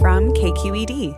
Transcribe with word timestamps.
From 0.00 0.32
KQED. 0.32 1.16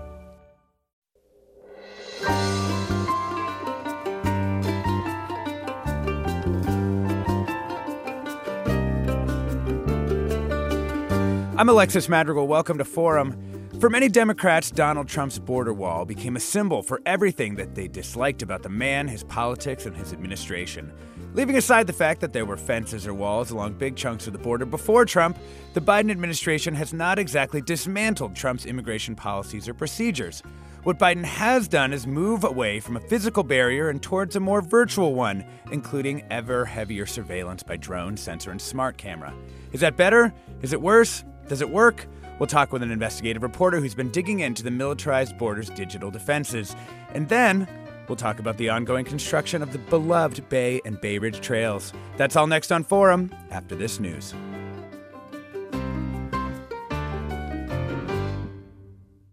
I'm 11.58 11.68
Alexis 11.68 12.08
Madrigal. 12.08 12.48
Welcome 12.48 12.78
to 12.78 12.86
Forum. 12.86 13.36
For 13.80 13.90
many 13.90 14.08
Democrats, 14.08 14.70
Donald 14.70 15.08
Trump's 15.08 15.38
border 15.38 15.74
wall 15.74 16.06
became 16.06 16.36
a 16.36 16.40
symbol 16.40 16.82
for 16.82 17.02
everything 17.04 17.56
that 17.56 17.74
they 17.74 17.86
disliked 17.86 18.40
about 18.40 18.62
the 18.62 18.70
man, 18.70 19.08
his 19.08 19.24
politics, 19.24 19.84
and 19.84 19.94
his 19.94 20.14
administration. 20.14 20.90
Leaving 21.32 21.56
aside 21.56 21.86
the 21.86 21.92
fact 21.92 22.20
that 22.20 22.32
there 22.32 22.44
were 22.44 22.56
fences 22.56 23.06
or 23.06 23.14
walls 23.14 23.52
along 23.52 23.74
big 23.74 23.94
chunks 23.94 24.26
of 24.26 24.32
the 24.32 24.38
border 24.38 24.66
before 24.66 25.04
Trump, 25.04 25.38
the 25.74 25.80
Biden 25.80 26.10
administration 26.10 26.74
has 26.74 26.92
not 26.92 27.20
exactly 27.20 27.60
dismantled 27.60 28.34
Trump's 28.34 28.66
immigration 28.66 29.14
policies 29.14 29.68
or 29.68 29.74
procedures. 29.74 30.42
What 30.82 30.98
Biden 30.98 31.24
has 31.24 31.68
done 31.68 31.92
is 31.92 32.04
move 32.04 32.42
away 32.42 32.80
from 32.80 32.96
a 32.96 33.00
physical 33.00 33.44
barrier 33.44 33.90
and 33.90 34.02
towards 34.02 34.34
a 34.34 34.40
more 34.40 34.60
virtual 34.60 35.14
one, 35.14 35.44
including 35.70 36.24
ever 36.30 36.64
heavier 36.64 37.06
surveillance 37.06 37.62
by 37.62 37.76
drone, 37.76 38.16
sensor, 38.16 38.50
and 38.50 38.60
smart 38.60 38.96
camera. 38.96 39.32
Is 39.70 39.80
that 39.80 39.96
better? 39.96 40.34
Is 40.62 40.72
it 40.72 40.80
worse? 40.80 41.22
Does 41.46 41.60
it 41.60 41.70
work? 41.70 42.08
We'll 42.40 42.48
talk 42.48 42.72
with 42.72 42.82
an 42.82 42.90
investigative 42.90 43.42
reporter 43.42 43.78
who's 43.78 43.94
been 43.94 44.10
digging 44.10 44.40
into 44.40 44.64
the 44.64 44.70
militarized 44.70 45.38
border's 45.38 45.70
digital 45.70 46.10
defenses. 46.10 46.74
And 47.14 47.28
then 47.28 47.68
we'll 48.10 48.16
talk 48.16 48.40
about 48.40 48.58
the 48.58 48.68
ongoing 48.68 49.04
construction 49.04 49.62
of 49.62 49.72
the 49.72 49.78
beloved 49.78 50.46
Bay 50.48 50.80
and 50.84 51.00
Bay 51.00 51.18
Ridge 51.18 51.40
trails. 51.40 51.92
That's 52.16 52.34
all 52.34 52.48
next 52.48 52.72
on 52.72 52.82
Forum 52.82 53.32
after 53.52 53.76
this 53.76 54.00
news. 54.00 54.34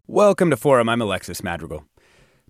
Welcome 0.05 0.51
to 0.51 0.57
Forum. 0.57 0.89
I'm 0.89 1.01
Alexis 1.01 1.41
Madrigal. 1.43 1.85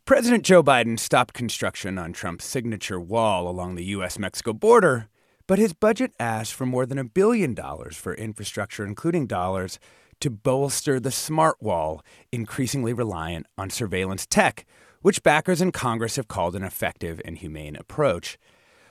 President 0.03 0.43
Joe 0.43 0.61
Biden 0.61 0.99
stopped 0.99 1.33
construction 1.33 1.97
on 1.97 2.11
Trump's 2.11 2.45
signature 2.45 2.99
wall 2.99 3.47
along 3.47 3.75
the 3.75 3.85
U.S. 3.85 4.19
Mexico 4.19 4.51
border 4.51 5.07
but 5.47 5.59
his 5.59 5.73
budget 5.73 6.11
asked 6.19 6.53
for 6.53 6.65
more 6.65 6.85
than 6.85 6.97
a 6.97 7.05
billion 7.05 7.53
dollars 7.53 7.95
for 7.95 8.13
infrastructure, 8.13 8.85
including 8.85 9.25
dollars 9.25 9.79
to 10.19 10.29
bolster 10.29 10.99
the 10.99 11.11
smart 11.11 11.61
wall, 11.61 12.03
increasingly 12.33 12.91
reliant 12.91 13.45
on 13.57 13.69
surveillance 13.69 14.25
tech, 14.25 14.65
which 15.01 15.23
backers 15.23 15.61
in 15.61 15.71
Congress 15.71 16.15
have 16.15 16.27
called 16.27 16.55
an 16.55 16.63
effective 16.63 17.21
and 17.25 17.37
humane 17.37 17.75
approach. 17.75 18.37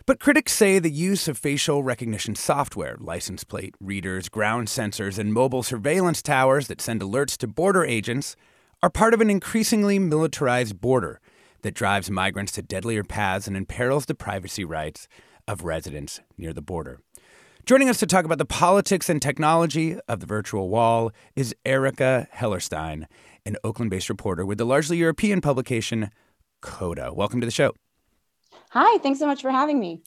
But 0.06 0.20
critics 0.20 0.52
say 0.52 0.78
the 0.78 0.90
use 0.90 1.26
of 1.26 1.36
facial 1.36 1.82
recognition 1.82 2.36
software, 2.36 2.96
license 3.00 3.42
plate 3.42 3.74
readers, 3.80 4.28
ground 4.28 4.68
sensors, 4.68 5.18
and 5.18 5.32
mobile 5.32 5.64
surveillance 5.64 6.22
towers 6.22 6.68
that 6.68 6.80
send 6.80 7.00
alerts 7.00 7.36
to 7.38 7.48
border 7.48 7.84
agents 7.84 8.36
are 8.82 8.90
part 8.90 9.14
of 9.14 9.20
an 9.20 9.30
increasingly 9.30 9.98
militarized 9.98 10.80
border 10.80 11.20
that 11.62 11.74
drives 11.74 12.08
migrants 12.08 12.52
to 12.52 12.62
deadlier 12.62 13.02
paths 13.02 13.48
and 13.48 13.56
imperils 13.56 14.06
the 14.06 14.14
privacy 14.14 14.64
rights 14.64 15.08
of 15.48 15.64
residents 15.64 16.20
near 16.38 16.52
the 16.52 16.62
border. 16.62 17.00
Joining 17.66 17.88
us 17.88 17.98
to 17.98 18.06
talk 18.06 18.24
about 18.24 18.38
the 18.38 18.44
politics 18.44 19.08
and 19.08 19.20
technology 19.20 19.98
of 20.06 20.20
the 20.20 20.26
virtual 20.26 20.68
wall 20.68 21.10
is 21.34 21.52
Erica 21.64 22.28
Hellerstein, 22.32 23.06
an 23.44 23.56
Oakland 23.64 23.90
based 23.90 24.08
reporter 24.08 24.46
with 24.46 24.58
the 24.58 24.64
largely 24.64 24.98
European 24.98 25.40
publication 25.40 26.12
Coda. 26.60 27.12
Welcome 27.12 27.40
to 27.40 27.44
the 27.44 27.50
show. 27.50 27.72
Hi, 28.70 28.98
thanks 28.98 29.18
so 29.18 29.26
much 29.26 29.42
for 29.42 29.50
having 29.50 29.80
me. 29.80 30.00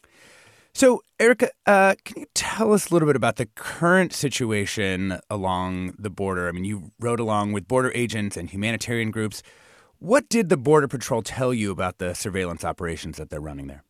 So, 0.73 1.01
Erica, 1.19 1.49
uh, 1.65 1.95
can 2.05 2.21
you 2.21 2.27
tell 2.33 2.71
us 2.71 2.89
a 2.89 2.93
little 2.93 3.07
bit 3.07 3.17
about 3.17 3.35
the 3.35 3.47
current 3.55 4.13
situation 4.13 5.19
along 5.29 5.95
the 5.99 6.09
border? 6.09 6.47
I 6.47 6.53
mean, 6.53 6.63
you 6.63 6.93
rode 6.97 7.19
along 7.19 7.51
with 7.51 7.67
border 7.67 7.91
agents 7.93 8.37
and 8.37 8.49
humanitarian 8.49 9.11
groups. 9.11 9.43
What 9.97 10.29
did 10.29 10.47
the 10.47 10.55
Border 10.55 10.87
Patrol 10.87 11.21
tell 11.21 11.53
you 11.53 11.71
about 11.71 11.97
the 11.97 12.13
surveillance 12.13 12.63
operations 12.63 13.17
that 13.17 13.29
they're 13.29 13.41
running 13.41 13.67
there? 13.67 13.83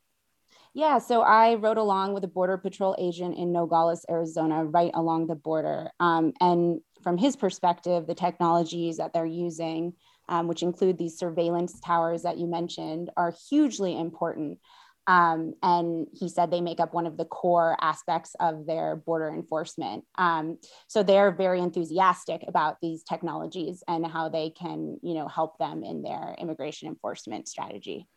Yeah, 0.79 0.99
so 0.99 1.23
I 1.23 1.55
rode 1.55 1.75
along 1.75 2.13
with 2.13 2.23
a 2.23 2.29
Border 2.29 2.57
Patrol 2.57 2.95
agent 2.97 3.37
in 3.37 3.51
Nogales, 3.51 4.05
Arizona, 4.09 4.63
right 4.63 4.91
along 4.93 5.27
the 5.27 5.35
border. 5.35 5.89
Um, 5.99 6.31
and 6.39 6.79
from 7.03 7.17
his 7.17 7.35
perspective, 7.35 8.07
the 8.07 8.15
technologies 8.15 8.95
that 8.95 9.11
they're 9.11 9.25
using, 9.25 9.91
um, 10.29 10.47
which 10.47 10.63
include 10.63 10.97
these 10.97 11.17
surveillance 11.17 11.81
towers 11.81 12.21
that 12.21 12.37
you 12.37 12.47
mentioned, 12.47 13.09
are 13.17 13.33
hugely 13.49 13.99
important. 13.99 14.59
Um, 15.05 15.53
and 15.61 16.07
he 16.13 16.29
said 16.29 16.49
they 16.49 16.61
make 16.61 16.79
up 16.79 16.93
one 16.93 17.07
of 17.07 17.17
the 17.17 17.25
core 17.25 17.75
aspects 17.81 18.33
of 18.39 18.65
their 18.65 18.95
border 18.95 19.27
enforcement. 19.27 20.05
Um, 20.17 20.59
so 20.87 21.03
they're 21.03 21.31
very 21.31 21.59
enthusiastic 21.59 22.45
about 22.47 22.77
these 22.81 23.03
technologies 23.03 23.83
and 23.89 24.07
how 24.07 24.29
they 24.29 24.51
can, 24.51 24.97
you 25.03 25.15
know, 25.15 25.27
help 25.27 25.57
them 25.57 25.83
in 25.83 26.03
their 26.03 26.37
immigration 26.39 26.87
enforcement 26.87 27.49
strategy. 27.49 28.07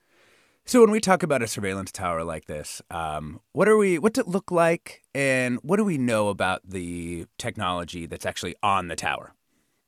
So 0.64 0.80
when 0.80 0.90
we 0.90 1.00
talk 1.00 1.22
about 1.22 1.42
a 1.42 1.48
surveillance 1.48 1.90
tower 1.90 2.22
like 2.24 2.46
this, 2.46 2.80
um, 2.90 3.40
what 3.52 3.68
are 3.68 3.76
we? 3.76 3.98
What's 3.98 4.18
it 4.18 4.28
look 4.28 4.50
like, 4.50 5.02
and 5.14 5.58
what 5.62 5.76
do 5.76 5.84
we 5.84 5.98
know 5.98 6.28
about 6.28 6.62
the 6.64 7.26
technology 7.36 8.06
that's 8.06 8.24
actually 8.24 8.54
on 8.62 8.88
the 8.88 8.96
tower? 8.96 9.34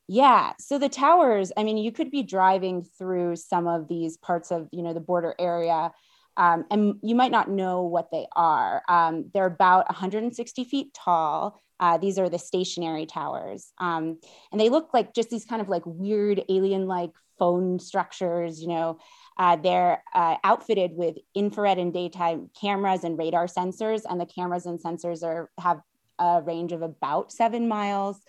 Yeah, 0.09 0.53
so 0.59 0.79
the 0.79 0.89
towers. 0.89 1.53
I 1.57 1.63
mean, 1.63 1.79
you 1.79 1.93
could 1.93 2.11
be 2.11 2.23
driving 2.23 2.83
through 2.83 3.37
some 3.37 3.67
of 3.67 3.89
these 3.89 4.17
parts 4.19 4.51
of 4.51 4.69
you 4.73 4.83
know 4.83 4.93
the 4.93 5.01
border 5.01 5.35
area, 5.39 5.93
um, 6.37 6.65
and 6.71 6.97
you 7.03 7.15
might 7.15 7.31
not 7.31 7.49
know 7.49 7.83
what 7.83 8.11
they 8.11 8.27
are. 8.35 8.83
Um, 8.89 9.31
they're 9.33 9.47
about 9.47 9.89
160 9.89 10.65
feet 10.65 10.93
tall. 10.93 11.63
Uh, 11.81 11.99
these 11.99 12.19
are 12.19 12.29
the 12.29 12.39
stationary 12.39 13.07
towers, 13.07 13.73
um, 13.79 14.19
and 14.53 14.61
they 14.61 14.69
look 14.69 14.93
like 14.93 15.15
just 15.15 15.31
these 15.31 15.45
kind 15.45 15.63
of 15.63 15.69
like 15.69 15.83
weird 15.87 16.43
alien-like 16.49 17.13
phone 17.39 17.79
structures. 17.79 18.61
You 18.61 18.69
know. 18.69 18.99
Uh, 19.37 19.57
they're 19.57 20.03
uh, 20.15 20.37
outfitted 20.45 20.93
with 20.95 21.17
infrared 21.35 21.79
and 21.79 21.93
daytime 21.93 22.51
cameras 22.59 23.05
and 23.05 23.19
radar 23.19 23.47
sensors, 23.47 24.03
and 24.09 24.21
the 24.21 24.27
cameras 24.27 24.67
and 24.67 24.81
sensors 24.81 25.23
are 25.23 25.51
have 25.59 25.81
a 26.19 26.43
range 26.43 26.73
of 26.73 26.83
about 26.83 27.33
seven 27.33 27.67
miles. 27.69 28.21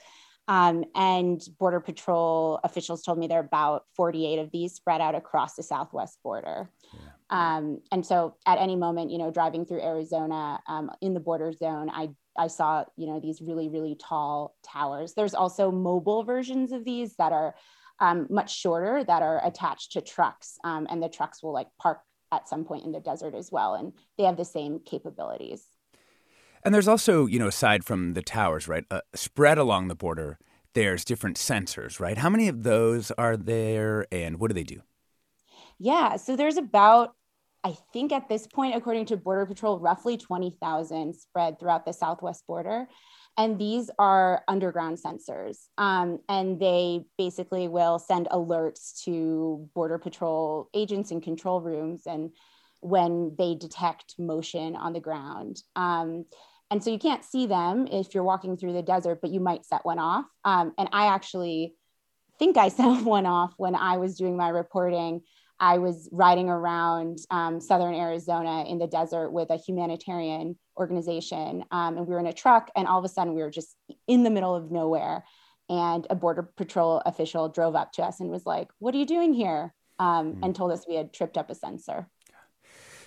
Um, 0.48 0.86
and 0.94 1.42
Border 1.60 1.80
Patrol 1.80 2.60
officials 2.64 3.02
told 3.02 3.18
me 3.18 3.28
there 3.28 3.40
are 3.40 3.46
about 3.46 3.86
48 3.96 4.40
of 4.40 4.52
these 4.52 4.74
spread 4.74 5.02
out 5.02 5.16
across 5.16 5.56
the 5.56 5.64
southwest 5.64 6.20
border. 6.24 6.70
Yeah. 6.94 7.00
Um, 7.32 7.82
and 7.92 8.06
so 8.06 8.36
at 8.46 8.60
any 8.60 8.76
moment, 8.76 9.10
you 9.10 9.18
know, 9.18 9.32
driving 9.32 9.66
through 9.66 9.82
Arizona 9.82 10.60
um, 10.68 10.92
in 11.02 11.16
the 11.16 11.20
border 11.20 11.52
zone, 11.52 11.90
I 11.92 12.10
I 12.38 12.48
saw, 12.48 12.84
you 12.98 13.08
know, 13.08 13.20
these 13.20 13.42
really, 13.42 13.70
really 13.70 13.96
tall 13.96 14.56
towers. 14.62 15.14
There's 15.14 15.34
also 15.34 15.72
mobile 15.72 16.24
versions 16.24 16.74
of 16.74 16.84
these 16.84 17.16
that 17.16 17.32
are 17.32 17.56
um, 18.00 18.28
much 18.30 18.56
shorter 18.56 19.04
that 19.04 19.22
are 19.22 19.46
attached 19.46 19.94
to 19.94 20.02
trucks. 20.02 20.58
Um, 20.64 20.88
and 20.90 21.02
the 21.02 21.10
trucks 21.10 21.42
will 21.42 21.54
like 21.54 21.68
park 21.80 22.00
at 22.32 22.48
some 22.48 22.66
point 22.66 22.86
in 22.86 22.92
the 22.92 23.00
desert 23.00 23.36
as 23.36 23.52
well. 23.52 23.76
And 23.76 23.94
they 24.18 24.24
have 24.24 24.38
the 24.38 24.46
same 24.46 24.80
capabilities. 24.80 25.66
And 26.64 26.74
there's 26.74 26.88
also, 26.88 27.28
you 27.28 27.38
know, 27.38 27.48
aside 27.48 27.84
from 27.84 28.14
the 28.14 28.24
towers, 28.24 28.68
right, 28.68 28.86
uh, 28.90 29.02
spread 29.14 29.58
along 29.58 29.88
the 29.88 29.96
border, 29.96 30.40
there's 30.74 31.06
different 31.06 31.38
sensors, 31.38 32.00
right? 32.00 32.18
How 32.18 32.30
many 32.30 32.48
of 32.48 32.64
those 32.64 33.12
are 33.12 33.38
there 33.38 34.08
and 34.12 34.40
what 34.40 34.50
do 34.50 34.56
they 34.56 34.64
do? 34.64 34.82
Yeah, 35.78 36.16
so 36.16 36.36
there's 36.36 36.58
about, 36.58 37.14
I 37.64 37.78
think 37.94 38.12
at 38.12 38.30
this 38.30 38.48
point, 38.48 38.76
according 38.76 39.06
to 39.08 39.18
Border 39.18 39.46
Patrol, 39.46 39.80
roughly 39.80 40.18
20,000 40.18 41.14
spread 41.14 41.60
throughout 41.60 41.86
the 41.86 41.94
southwest 41.94 42.46
border. 42.48 42.88
And 43.38 43.60
these 43.60 43.90
are 44.00 44.44
underground 44.48 44.98
sensors. 44.98 45.68
Um, 45.78 46.20
and 46.30 46.60
they 46.60 47.06
basically 47.18 47.68
will 47.68 48.00
send 48.00 48.28
alerts 48.28 49.04
to 49.04 49.70
Border 49.76 49.98
Patrol 49.98 50.70
agents 50.74 51.12
in 51.12 51.20
control 51.22 51.60
rooms 51.62 52.04
and 52.06 52.32
when 52.82 53.36
they 53.38 53.56
detect 53.56 54.16
motion 54.18 54.76
on 54.76 54.94
the 54.94 55.00
ground. 55.00 55.62
Um, 55.76 56.26
And 56.72 56.84
so 56.84 56.90
you 56.90 56.98
can't 57.00 57.24
see 57.24 57.46
them 57.46 57.88
if 57.92 58.14
you're 58.14 58.24
walking 58.24 58.58
through 58.58 58.74
the 58.74 58.82
desert, 58.82 59.20
but 59.22 59.30
you 59.32 59.40
might 59.40 59.66
set 59.66 59.86
one 59.86 60.00
off. 60.00 60.26
Um, 60.44 60.74
and 60.78 60.90
I 60.92 61.08
actually 61.14 61.76
think 62.40 62.58
I 62.58 62.70
set 62.80 63.04
one 63.04 63.26
off 63.26 63.54
when 63.58 63.76
I 63.76 63.98
was 63.98 64.18
doing 64.18 64.36
my 64.36 64.50
reporting. 64.50 65.22
I 65.60 65.78
was 65.78 66.10
riding 66.12 66.50
around 66.50 67.20
um, 67.30 67.62
southern 67.62 67.96
Arizona 67.96 68.66
in 68.68 68.78
the 68.80 68.88
desert 68.88 69.30
with 69.32 69.52
a 69.52 69.58
humanitarian 69.58 70.58
organization. 70.78 71.64
Um, 71.72 71.98
and 71.98 72.08
we 72.08 72.14
were 72.14 72.20
in 72.20 72.28
a 72.28 72.34
truck, 72.34 72.72
and 72.76 72.88
all 72.88 73.00
of 73.00 73.06
a 73.06 73.10
sudden, 73.10 73.34
we 73.34 73.42
were 73.42 73.52
just 73.52 73.76
in 74.08 74.24
the 74.24 74.30
middle 74.30 74.56
of 74.56 74.72
nowhere. 74.72 75.24
And 75.70 76.06
a 76.10 76.16
Border 76.16 76.44
Patrol 76.44 77.02
official 77.06 77.50
drove 77.50 77.76
up 77.76 77.92
to 77.94 78.04
us 78.04 78.20
and 78.20 78.30
was 78.30 78.46
like, 78.46 78.70
What 78.80 78.94
are 78.94 78.98
you 78.98 79.06
doing 79.06 79.34
here? 79.34 79.74
Um, 79.98 80.34
mm. 80.34 80.40
And 80.44 80.56
told 80.56 80.72
us 80.72 80.86
we 80.88 80.96
had 80.96 81.14
tripped 81.14 81.38
up 81.38 81.50
a 81.50 81.56
sensor. 81.56 82.08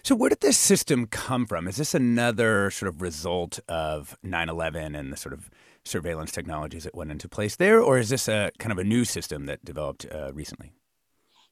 So, 0.03 0.15
where 0.15 0.31
did 0.31 0.41
this 0.41 0.57
system 0.57 1.07
come 1.07 1.47
from? 1.47 1.69
Is 1.69 1.77
this 1.77 1.95
another 1.95 2.71
sort 2.71 2.89
of 2.89 3.03
result 3.03 3.61
of 3.69 4.17
9 4.23 4.49
11 4.49 4.95
and 4.95 5.13
the 5.13 5.17
sort 5.17 5.33
of 5.33 5.51
surveillance 5.85 6.33
technologies 6.33 6.85
that 6.85 6.95
went 6.95 7.11
into 7.11 7.29
place 7.29 7.57
there? 7.57 7.81
Or 7.81 7.99
is 7.99 8.09
this 8.09 8.29
a 8.29 8.51
kind 8.59 8.73
of 8.73 8.79
a 8.79 8.85
new 8.85 9.05
system 9.05 9.47
that 9.47 9.65
developed 9.65 10.07
uh, 10.11 10.33
recently? 10.33 10.73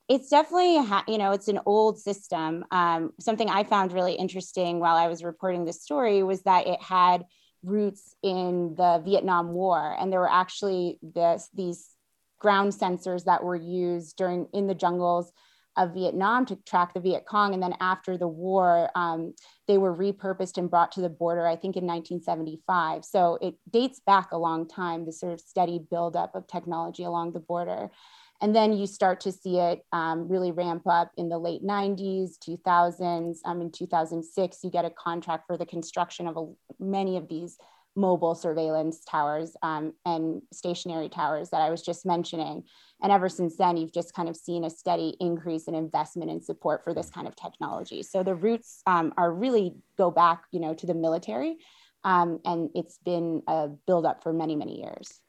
It's 0.09 0.29
definitely, 0.29 0.75
you 1.09 1.19
know, 1.19 1.33
it's 1.33 1.49
an 1.49 1.61
old 1.67 1.99
system. 1.99 2.65
Um, 2.71 3.13
something 3.19 3.51
I 3.51 3.65
found 3.65 3.93
really 3.93 4.15
interesting 4.15 4.79
while 4.79 4.97
I 4.97 5.09
was 5.09 5.25
reporting 5.25 5.65
this 5.65 5.83
story 5.83 6.23
was 6.23 6.43
that 6.43 6.67
it 6.67 6.81
had 6.81 7.25
roots 7.65 8.15
in 8.23 8.77
the 8.77 9.03
Vietnam 9.05 9.53
War, 9.53 9.97
and 9.99 10.13
there 10.13 10.21
were 10.21 10.31
actually 10.31 11.01
this, 11.03 11.49
these 11.55 11.89
ground 12.39 12.73
sensors 12.73 13.25
that 13.25 13.43
were 13.43 13.57
used 13.57 14.17
during 14.17 14.47
in 14.53 14.69
the 14.69 14.75
jungles 14.75 15.33
of 15.77 15.93
Vietnam 15.93 16.47
to 16.47 16.57
track 16.67 16.95
the 16.95 17.01
Viet 17.01 17.27
Cong. 17.27 17.53
And 17.53 17.63
then 17.63 17.75
after 17.81 18.17
the 18.17 18.29
war, 18.29 18.91
um, 18.95 19.35
they 19.69 19.79
were 19.79 19.95
repurposed 19.95 20.57
and 20.57 20.71
brought 20.71 20.93
to 20.93 21.01
the 21.01 21.09
border, 21.09 21.47
I 21.47 21.57
think 21.57 21.77
in 21.77 21.85
1975. 21.85 23.05
So 23.05 23.39
it 23.43 23.57
dates 23.71 24.01
back 24.05 24.33
a 24.33 24.39
long 24.39 24.67
time, 24.67 25.05
the 25.05 25.13
sort 25.13 25.35
of 25.35 25.41
steady 25.41 25.79
buildup 25.79 26.35
of 26.35 26.47
technology 26.47 27.05
along 27.05 27.33
the 27.33 27.41
border. 27.41 27.91
And 28.41 28.55
then 28.55 28.73
you 28.73 28.87
start 28.87 29.21
to 29.21 29.33
see 29.33 29.59
it 29.59 29.85
um, 29.93 30.29
really 30.29 30.53
ramp 30.53 30.83
up 30.87 31.11
in 31.17 31.29
the 31.29 31.39
late 31.39 31.63
90s, 31.63 32.39
2000s. 32.39 33.39
Um, 33.45 33.61
in 33.63 33.71
2006, 33.71 34.59
you 34.63 34.71
get 34.71 34.85
a 34.85 34.91
contract 34.91 35.47
for 35.47 35.57
the 35.57 35.67
construction 35.67 36.27
of 36.27 36.37
a, 36.37 36.47
many 36.79 37.17
of 37.17 37.29
these 37.29 37.57
mobile 37.97 38.35
surveillance 38.35 39.03
towers 39.05 39.57
um, 39.63 39.95
and 40.05 40.43
stationary 40.53 41.09
towers 41.09 41.49
that 41.51 41.63
I 41.63 41.71
was 41.71 41.83
just 41.83 42.05
mentioning. 42.05 42.63
And 43.03 43.11
ever 43.11 43.29
since 43.29 43.57
then, 43.57 43.79
you've 43.79 43.93
just 43.93 44.15
kind 44.15 44.29
of 44.29 44.37
seen 44.37 44.65
a 44.65 44.71
steady 44.71 45.17
increase 45.19 45.67
in 45.67 45.75
investment 45.75 46.31
and 46.31 46.45
support 46.45 46.85
for 46.85 46.93
this 46.93 47.11
kind 47.11 47.27
of 47.27 47.35
technology. 47.37 48.03
So 48.03 48.23
the 48.23 48.35
roots 48.35 48.83
um, 48.87 49.15
are 49.17 49.33
really 49.33 49.75
go 49.97 50.11
back, 50.11 50.43
you 50.53 50.61
know, 50.61 50.75
to 50.75 50.87
the 50.87 50.95
military, 50.95 51.57
um, 52.05 52.39
and 52.45 52.71
it's 52.75 52.99
been 52.99 53.43
a 53.49 53.69
buildup 53.87 54.23
for 54.23 54.33
many, 54.33 54.57
many 54.57 54.81
years. 54.81 55.21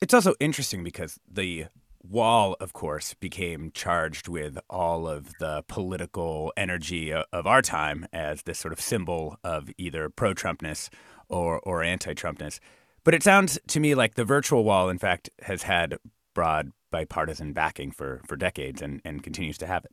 It's 0.00 0.14
also 0.14 0.34
interesting 0.40 0.82
because 0.82 1.18
the 1.30 1.66
wall, 2.02 2.56
of 2.60 2.72
course, 2.72 3.14
became 3.14 3.70
charged 3.72 4.28
with 4.28 4.58
all 4.68 5.06
of 5.06 5.32
the 5.38 5.64
political 5.68 6.52
energy 6.56 7.12
of 7.12 7.46
our 7.46 7.62
time 7.62 8.06
as 8.12 8.42
this 8.42 8.58
sort 8.58 8.72
of 8.72 8.80
symbol 8.80 9.36
of 9.44 9.70
either 9.78 10.08
pro 10.08 10.34
Trumpness 10.34 10.90
or, 11.28 11.60
or 11.60 11.82
anti 11.82 12.14
Trumpness. 12.14 12.60
But 13.04 13.14
it 13.14 13.22
sounds 13.22 13.58
to 13.68 13.80
me 13.80 13.94
like 13.94 14.14
the 14.14 14.24
virtual 14.24 14.64
wall, 14.64 14.88
in 14.88 14.98
fact, 14.98 15.30
has 15.42 15.62
had 15.62 15.98
broad 16.34 16.72
bipartisan 16.90 17.52
backing 17.52 17.90
for 17.90 18.20
for 18.26 18.36
decades 18.36 18.82
and 18.82 19.00
and 19.04 19.22
continues 19.22 19.58
to 19.58 19.66
have 19.66 19.84
it. 19.84 19.92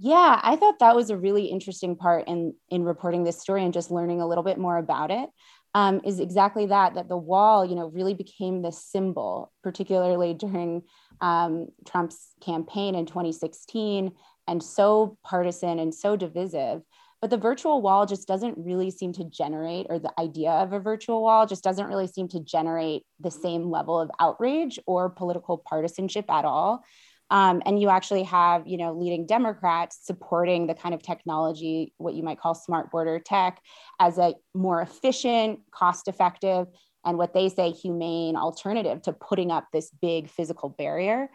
Yeah, 0.00 0.40
I 0.42 0.54
thought 0.56 0.78
that 0.78 0.94
was 0.94 1.10
a 1.10 1.16
really 1.16 1.46
interesting 1.46 1.96
part 1.96 2.28
in 2.28 2.54
in 2.70 2.84
reporting 2.84 3.24
this 3.24 3.40
story 3.40 3.64
and 3.64 3.72
just 3.72 3.90
learning 3.90 4.20
a 4.20 4.26
little 4.26 4.44
bit 4.44 4.58
more 4.58 4.76
about 4.76 5.10
it. 5.10 5.28
Um, 5.74 6.00
is 6.04 6.18
exactly 6.18 6.66
that 6.66 6.94
that 6.94 7.08
the 7.08 7.16
wall, 7.16 7.64
you 7.64 7.74
know, 7.74 7.88
really 7.88 8.14
became 8.14 8.62
this 8.62 8.82
symbol, 8.82 9.52
particularly 9.62 10.34
during 10.34 10.82
um, 11.20 11.68
Trump's 11.86 12.34
campaign 12.40 12.94
in 12.94 13.06
2016, 13.06 14.12
and 14.46 14.62
so 14.62 15.18
partisan 15.24 15.78
and 15.78 15.94
so 15.94 16.16
divisive. 16.16 16.82
But 17.20 17.30
the 17.30 17.36
virtual 17.36 17.82
wall 17.82 18.06
just 18.06 18.28
doesn't 18.28 18.56
really 18.56 18.90
seem 18.90 19.12
to 19.14 19.24
generate, 19.24 19.86
or 19.90 19.98
the 19.98 20.12
idea 20.18 20.50
of 20.50 20.72
a 20.72 20.78
virtual 20.78 21.22
wall 21.22 21.46
just 21.46 21.64
doesn't 21.64 21.88
really 21.88 22.06
seem 22.06 22.28
to 22.28 22.40
generate 22.40 23.02
the 23.18 23.30
same 23.30 23.70
level 23.70 24.00
of 24.00 24.10
outrage 24.20 24.78
or 24.86 25.10
political 25.10 25.58
partisanship 25.58 26.30
at 26.30 26.44
all. 26.44 26.84
Um, 27.30 27.60
and 27.66 27.80
you 27.80 27.90
actually 27.90 28.22
have, 28.22 28.66
you 28.66 28.78
know, 28.78 28.92
leading 28.94 29.26
Democrats 29.26 29.98
supporting 30.02 30.66
the 30.66 30.74
kind 30.74 30.94
of 30.94 31.02
technology, 31.02 31.92
what 31.98 32.14
you 32.14 32.22
might 32.22 32.40
call 32.40 32.54
smart 32.54 32.90
border 32.90 33.18
tech, 33.18 33.60
as 34.00 34.16
a 34.16 34.34
more 34.54 34.80
efficient, 34.80 35.60
cost-effective, 35.70 36.68
and 37.04 37.18
what 37.18 37.34
they 37.34 37.48
say 37.48 37.70
humane 37.70 38.36
alternative 38.36 39.02
to 39.02 39.12
putting 39.12 39.50
up 39.50 39.66
this 39.72 39.90
big 39.90 40.28
physical 40.28 40.68
barrier. 40.68 41.28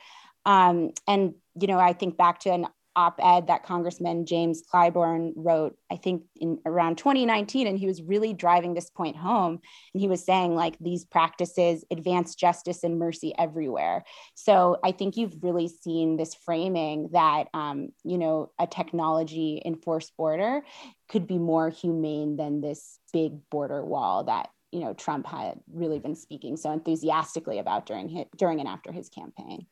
Um, 0.45 0.91
and 1.07 1.35
you 1.59 1.67
know, 1.67 1.79
I 1.79 1.93
think 1.93 2.17
back 2.17 2.39
to 2.39 2.51
an 2.51 2.67
op-ed 2.95 3.47
that 3.47 3.63
Congressman 3.63 4.25
James 4.25 4.61
Clyburn 4.61 5.33
wrote, 5.35 5.75
I 5.91 5.95
think 5.95 6.23
in 6.39 6.59
around 6.65 6.97
2019, 6.97 7.67
and 7.67 7.77
he 7.77 7.87
was 7.87 8.01
really 8.01 8.33
driving 8.33 8.73
this 8.73 8.89
point 8.89 9.15
home. 9.15 9.59
And 9.93 10.01
he 10.01 10.07
was 10.07 10.23
saying 10.23 10.55
like 10.55 10.77
these 10.79 11.05
practices 11.05 11.83
advance 11.91 12.35
justice 12.35 12.83
and 12.83 12.99
mercy 12.99 13.33
everywhere. 13.37 14.03
So 14.35 14.77
I 14.83 14.91
think 14.91 15.17
you've 15.17 15.43
really 15.43 15.67
seen 15.67 16.17
this 16.17 16.35
framing 16.35 17.09
that 17.13 17.47
um, 17.53 17.89
you 18.03 18.17
know 18.17 18.51
a 18.59 18.67
technology 18.67 19.61
enforced 19.65 20.15
border 20.17 20.61
could 21.09 21.27
be 21.27 21.37
more 21.37 21.69
humane 21.69 22.37
than 22.37 22.61
this 22.61 22.99
big 23.11 23.49
border 23.49 23.83
wall 23.83 24.25
that 24.25 24.49
you 24.73 24.79
know 24.79 24.93
Trump 24.93 25.27
had 25.27 25.59
really 25.71 25.99
mm. 25.99 26.03
been 26.03 26.15
speaking 26.15 26.57
so 26.57 26.71
enthusiastically 26.71 27.59
about 27.59 27.85
during 27.85 28.09
his, 28.09 28.25
during 28.37 28.59
and 28.59 28.67
after 28.67 28.91
his 28.91 29.07
campaign. 29.09 29.67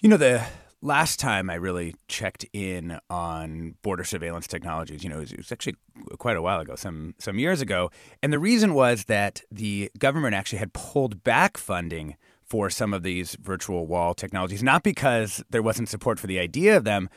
You 0.00 0.08
know 0.08 0.16
the 0.16 0.44
last 0.80 1.20
time 1.20 1.50
I 1.50 1.54
really 1.54 1.94
checked 2.08 2.44
in 2.52 2.98
on 3.10 3.74
border 3.82 4.04
surveillance 4.04 4.46
technologies, 4.46 5.04
you 5.04 5.10
know, 5.10 5.18
it 5.18 5.20
was, 5.20 5.32
it 5.32 5.38
was, 5.38 5.52
actually 5.52 5.76
quite 6.18 6.36
a 6.36 6.42
while 6.42 6.60
ago, 6.60 6.74
some 6.76 7.14
some 7.18 7.38
years 7.38 7.60
ago, 7.60 7.90
and 8.22 8.32
the 8.32 8.38
reason 8.38 8.74
was 8.74 9.04
that 9.06 9.42
the 9.50 9.90
government 9.98 10.34
actually 10.34 10.58
had 10.58 10.72
pulled 10.72 11.24
back 11.24 11.56
funding 11.56 12.16
for 12.44 12.68
some 12.68 12.92
of 12.92 13.02
these 13.02 13.36
virtual 13.40 13.86
wall 13.86 14.12
technologies, 14.12 14.62
not 14.62 14.82
because 14.82 15.42
there 15.50 15.62
wasn't 15.62 15.88
support 15.88 16.18
for 16.18 16.26
the 16.26 16.38
idea 16.38 16.76
of 16.76 16.84
them, 16.84 17.08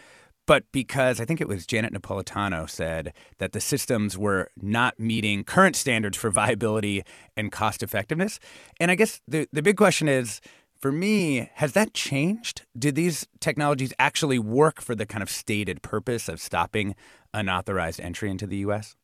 but 0.45 0.63
because 0.71 1.19
I 1.19 1.25
think 1.25 1.41
it 1.41 1.47
was 1.47 1.65
Janet 1.65 1.93
Napolitano 1.93 2.69
said 2.69 3.13
that 3.39 3.51
the 3.51 3.61
systems 3.61 4.17
were 4.17 4.49
not 4.61 4.99
meeting 4.99 5.43
current 5.43 5.75
standards 5.75 6.17
for 6.17 6.29
viability 6.29 7.03
and 7.35 7.51
cost 7.51 7.81
effectiveness. 7.83 8.39
And 8.79 8.91
I 8.91 8.95
guess 8.95 9.21
the 9.27 9.47
the 9.51 9.61
big 9.61 9.77
question 9.77 10.07
is 10.07 10.41
for 10.79 10.91
me, 10.91 11.49
has 11.55 11.71
that 11.73 11.93
changed? 11.93 12.63
Did 12.77 12.95
these 12.95 13.27
technologies 13.39 13.93
actually 13.97 14.37
work 14.37 14.81
for 14.81 14.93
the 14.93 15.05
kind 15.05 15.23
of 15.23 15.29
stated 15.29 15.81
purpose 15.81 16.29
of 16.29 16.39
stopping 16.39 16.95
unauthorized 17.33 17.99
entry 17.99 18.29
into 18.29 18.45
the 18.45 18.57
US? 18.57 18.95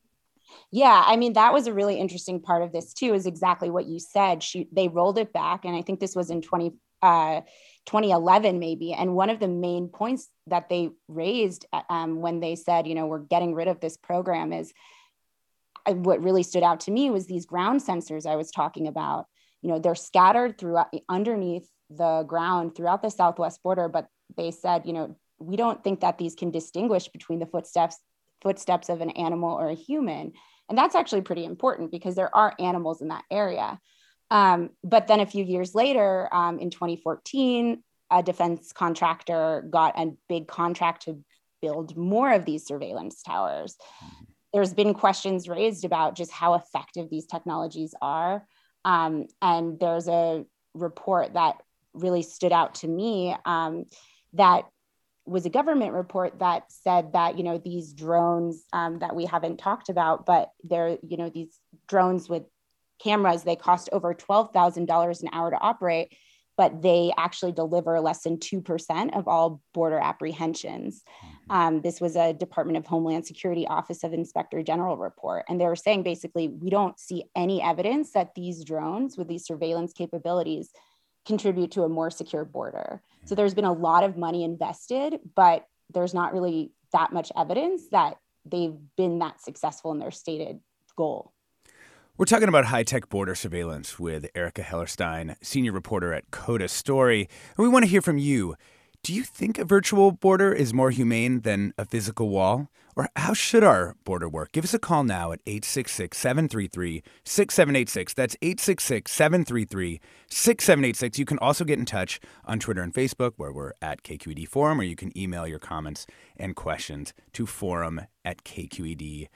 Yeah, 0.71 1.03
I 1.05 1.15
mean 1.15 1.33
that 1.33 1.53
was 1.53 1.67
a 1.67 1.73
really 1.73 1.99
interesting 1.99 2.39
part 2.41 2.61
of 2.61 2.71
this 2.71 2.93
too. 2.93 3.13
Is 3.13 3.25
exactly 3.25 3.69
what 3.69 3.85
you 3.85 3.99
said. 3.99 4.43
She 4.43 4.67
they 4.71 4.87
rolled 4.89 5.17
it 5.17 5.33
back, 5.33 5.65
and 5.65 5.75
I 5.75 5.81
think 5.81 5.99
this 5.99 6.15
was 6.15 6.29
in 6.29 6.41
20, 6.41 6.73
uh, 7.01 7.41
2011 7.85 8.59
maybe. 8.59 8.93
And 8.93 9.15
one 9.15 9.29
of 9.29 9.39
the 9.39 9.47
main 9.47 9.87
points 9.87 10.29
that 10.47 10.69
they 10.69 10.89
raised 11.07 11.65
um, 11.89 12.21
when 12.21 12.39
they 12.39 12.55
said, 12.55 12.87
you 12.87 12.95
know, 12.95 13.07
we're 13.07 13.19
getting 13.19 13.53
rid 13.55 13.67
of 13.67 13.79
this 13.79 13.97
program 13.97 14.53
is 14.53 14.71
uh, 15.85 15.93
what 15.93 16.23
really 16.23 16.43
stood 16.43 16.63
out 16.63 16.81
to 16.81 16.91
me 16.91 17.09
was 17.09 17.25
these 17.25 17.45
ground 17.45 17.81
sensors 17.81 18.25
I 18.25 18.35
was 18.35 18.51
talking 18.51 18.87
about. 18.87 19.25
You 19.61 19.69
know 19.69 19.77
they're 19.77 19.93
scattered 19.93 20.57
throughout 20.57 20.87
underneath 21.07 21.69
the 21.91 22.23
ground 22.23 22.75
throughout 22.75 23.03
the 23.03 23.11
southwest 23.11 23.61
border 23.61 23.89
but 23.89 24.07
they 24.35 24.49
said 24.49 24.83
you 24.85 24.93
know 24.93 25.15
we 25.39 25.55
don't 25.55 25.83
think 25.83 25.99
that 25.99 26.17
these 26.17 26.35
can 26.35 26.49
distinguish 26.49 27.09
between 27.09 27.37
the 27.37 27.45
footsteps 27.45 27.99
footsteps 28.41 28.89
of 28.89 29.01
an 29.01 29.11
animal 29.11 29.57
or 29.57 29.69
a 29.69 29.75
human. 29.75 30.33
And 30.69 30.77
that's 30.77 30.95
actually 30.95 31.21
pretty 31.21 31.45
important 31.45 31.91
because 31.91 32.15
there 32.15 32.35
are 32.35 32.55
animals 32.59 33.01
in 33.01 33.09
that 33.09 33.23
area 33.29 33.79
um, 34.31 34.71
but 34.83 35.07
then 35.07 35.19
a 35.19 35.25
few 35.27 35.43
years 35.43 35.75
later 35.75 36.27
um, 36.33 36.57
in 36.57 36.71
2014 36.71 37.83
a 38.11 38.21
defense 38.21 38.73
contractor 38.73 39.65
got 39.69 39.97
a 39.97 40.11
big 40.27 40.47
contract 40.47 41.03
to 41.03 41.23
build 41.61 41.95
more 41.95 42.31
of 42.31 42.45
these 42.45 42.65
surveillance 42.65 43.23
towers. 43.23 43.77
There's 44.53 44.73
been 44.73 44.93
questions 44.93 45.47
raised 45.47 45.85
about 45.85 46.15
just 46.15 46.31
how 46.31 46.55
effective 46.55 47.09
these 47.09 47.25
technologies 47.25 47.95
are. 48.01 48.45
Um, 48.83 49.27
and 49.41 49.79
there's 49.79 50.09
a 50.09 50.43
report 50.73 51.33
that 51.33 51.61
really 51.93 52.21
stood 52.21 52.51
out 52.51 52.75
to 52.75 52.87
me 52.87 53.35
um, 53.45 53.85
that 54.33 54.65
was 55.25 55.45
a 55.45 55.49
government 55.49 55.93
report 55.93 56.39
that 56.39 56.63
said 56.69 57.13
that 57.13 57.37
you 57.37 57.43
know 57.43 57.59
these 57.59 57.93
drones 57.93 58.65
um, 58.73 58.99
that 58.99 59.15
we 59.15 59.25
haven't 59.25 59.57
talked 59.57 59.87
about, 59.89 60.25
but 60.25 60.49
they're 60.63 60.97
you 61.03 61.15
know 61.15 61.29
these 61.29 61.59
drones 61.87 62.27
with 62.27 62.43
cameras 63.03 63.43
they 63.43 63.55
cost 63.55 63.89
over 63.91 64.13
twelve 64.13 64.51
thousand 64.53 64.85
dollars 64.85 65.21
an 65.21 65.29
hour 65.33 65.51
to 65.51 65.57
operate, 65.59 66.15
but 66.57 66.81
they 66.81 67.11
actually 67.17 67.51
deliver 67.51 67.99
less 67.99 68.23
than 68.23 68.39
two 68.39 68.61
percent 68.61 69.15
of 69.15 69.27
all 69.27 69.61
border 69.73 69.99
apprehensions. 69.99 71.03
Um, 71.49 71.81
this 71.81 71.99
was 71.99 72.15
a 72.15 72.33
Department 72.33 72.77
of 72.77 72.85
Homeland 72.85 73.25
Security 73.25 73.65
Office 73.67 74.03
of 74.03 74.13
Inspector 74.13 74.61
General 74.63 74.97
report. 74.97 75.45
And 75.49 75.59
they 75.59 75.65
were 75.65 75.75
saying 75.75 76.03
basically, 76.03 76.47
we 76.47 76.69
don't 76.69 76.99
see 76.99 77.25
any 77.35 77.61
evidence 77.61 78.11
that 78.11 78.35
these 78.35 78.63
drones 78.63 79.17
with 79.17 79.27
these 79.27 79.45
surveillance 79.45 79.93
capabilities 79.93 80.71
contribute 81.25 81.71
to 81.71 81.83
a 81.83 81.89
more 81.89 82.09
secure 82.09 82.45
border. 82.45 83.01
So 83.25 83.35
there's 83.35 83.53
been 83.53 83.65
a 83.65 83.73
lot 83.73 84.03
of 84.03 84.17
money 84.17 84.43
invested, 84.43 85.19
but 85.35 85.65
there's 85.93 86.13
not 86.13 86.33
really 86.33 86.71
that 86.93 87.11
much 87.13 87.31
evidence 87.37 87.83
that 87.91 88.17
they've 88.45 88.77
been 88.97 89.19
that 89.19 89.41
successful 89.41 89.91
in 89.91 89.99
their 89.99 90.11
stated 90.11 90.59
goal. 90.97 91.31
We're 92.17 92.25
talking 92.25 92.49
about 92.49 92.65
high 92.65 92.83
tech 92.83 93.07
border 93.09 93.33
surveillance 93.35 93.97
with 93.97 94.27
Erica 94.35 94.61
Hellerstein, 94.61 95.35
senior 95.41 95.71
reporter 95.71 96.13
at 96.13 96.29
CODA 96.29 96.67
Story. 96.67 97.21
And 97.57 97.63
we 97.63 97.69
want 97.69 97.85
to 97.85 97.89
hear 97.89 98.01
from 98.01 98.17
you. 98.17 98.55
Do 99.01 99.13
you 99.13 99.23
think 99.23 99.57
a 99.57 99.65
virtual 99.65 100.11
border 100.11 100.53
is 100.53 100.73
more 100.73 100.91
humane 100.91 101.41
than 101.41 101.73
a 101.77 101.85
physical 101.85 102.29
wall? 102.29 102.69
Or 102.95 103.07
how 103.15 103.33
should 103.33 103.63
our 103.63 103.95
border 104.03 104.27
work? 104.29 104.51
Give 104.51 104.65
us 104.65 104.73
a 104.73 104.79
call 104.79 105.03
now 105.05 105.31
at 105.31 105.39
866 105.47 106.15
733 106.17 107.01
6786. 107.23 108.13
That's 108.13 108.35
866 108.41 109.11
733 109.11 110.01
6786. 110.27 111.17
You 111.17 111.25
can 111.25 111.39
also 111.39 111.63
get 111.63 111.79
in 111.79 111.85
touch 111.85 112.19
on 112.45 112.59
Twitter 112.59 112.83
and 112.83 112.93
Facebook, 112.93 113.31
where 113.37 113.53
we're 113.53 113.71
at 113.81 114.03
KQED 114.03 114.47
Forum, 114.49 114.81
or 114.81 114.83
you 114.83 114.97
can 114.97 115.17
email 115.17 115.47
your 115.47 115.59
comments 115.59 116.05
and 116.37 116.55
questions 116.55 117.13
to 117.33 117.47
forum 117.47 118.01
at 118.23 118.43
kqed.org. 118.43 119.29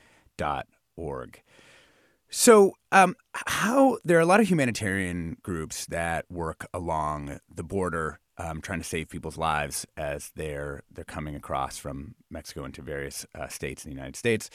So, 2.29 2.73
um, 2.91 3.15
how 3.33 3.99
there 4.03 4.17
are 4.17 4.21
a 4.21 4.25
lot 4.25 4.39
of 4.39 4.49
humanitarian 4.49 5.37
groups 5.41 5.85
that 5.87 6.25
work 6.29 6.65
along 6.73 7.39
the 7.53 7.63
border, 7.63 8.19
um, 8.37 8.61
trying 8.61 8.79
to 8.79 8.85
save 8.85 9.09
people's 9.09 9.37
lives 9.37 9.85
as 9.95 10.31
they're 10.35 10.81
they're 10.91 11.05
coming 11.05 11.35
across 11.35 11.77
from 11.77 12.15
Mexico 12.29 12.65
into 12.65 12.81
various 12.81 13.25
uh, 13.35 13.47
states 13.47 13.85
in 13.85 13.91
the 13.91 13.95
United 13.95 14.15
States. 14.15 14.49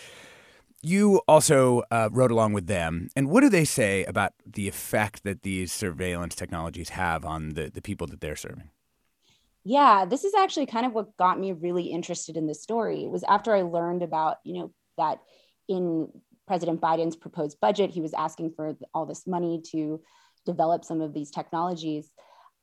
You 0.82 1.20
also 1.28 1.82
uh, 1.90 2.08
rode 2.10 2.30
along 2.30 2.54
with 2.54 2.66
them, 2.66 3.08
and 3.14 3.28
what 3.28 3.42
do 3.42 3.50
they 3.50 3.66
say 3.66 4.04
about 4.04 4.32
the 4.46 4.66
effect 4.66 5.24
that 5.24 5.42
these 5.42 5.72
surveillance 5.72 6.34
technologies 6.34 6.90
have 6.90 7.24
on 7.24 7.50
the 7.50 7.70
the 7.70 7.82
people 7.82 8.06
that 8.08 8.20
they're 8.20 8.36
serving? 8.36 8.70
Yeah, 9.62 10.06
this 10.06 10.24
is 10.24 10.34
actually 10.34 10.66
kind 10.66 10.86
of 10.86 10.92
what 10.92 11.16
got 11.18 11.38
me 11.38 11.52
really 11.52 11.84
interested 11.84 12.36
in 12.36 12.46
this 12.46 12.62
story. 12.62 13.04
It 13.04 13.10
was 13.10 13.22
after 13.24 13.54
I 13.54 13.62
learned 13.62 14.02
about 14.02 14.38
you 14.44 14.54
know 14.54 14.72
that 14.96 15.20
in 15.68 16.08
President 16.50 16.80
Biden's 16.80 17.14
proposed 17.14 17.60
budget, 17.60 17.90
he 17.90 18.00
was 18.00 18.12
asking 18.12 18.54
for 18.56 18.76
all 18.92 19.06
this 19.06 19.24
money 19.24 19.62
to 19.70 20.00
develop 20.44 20.84
some 20.84 21.00
of 21.00 21.14
these 21.14 21.30
technologies. 21.30 22.10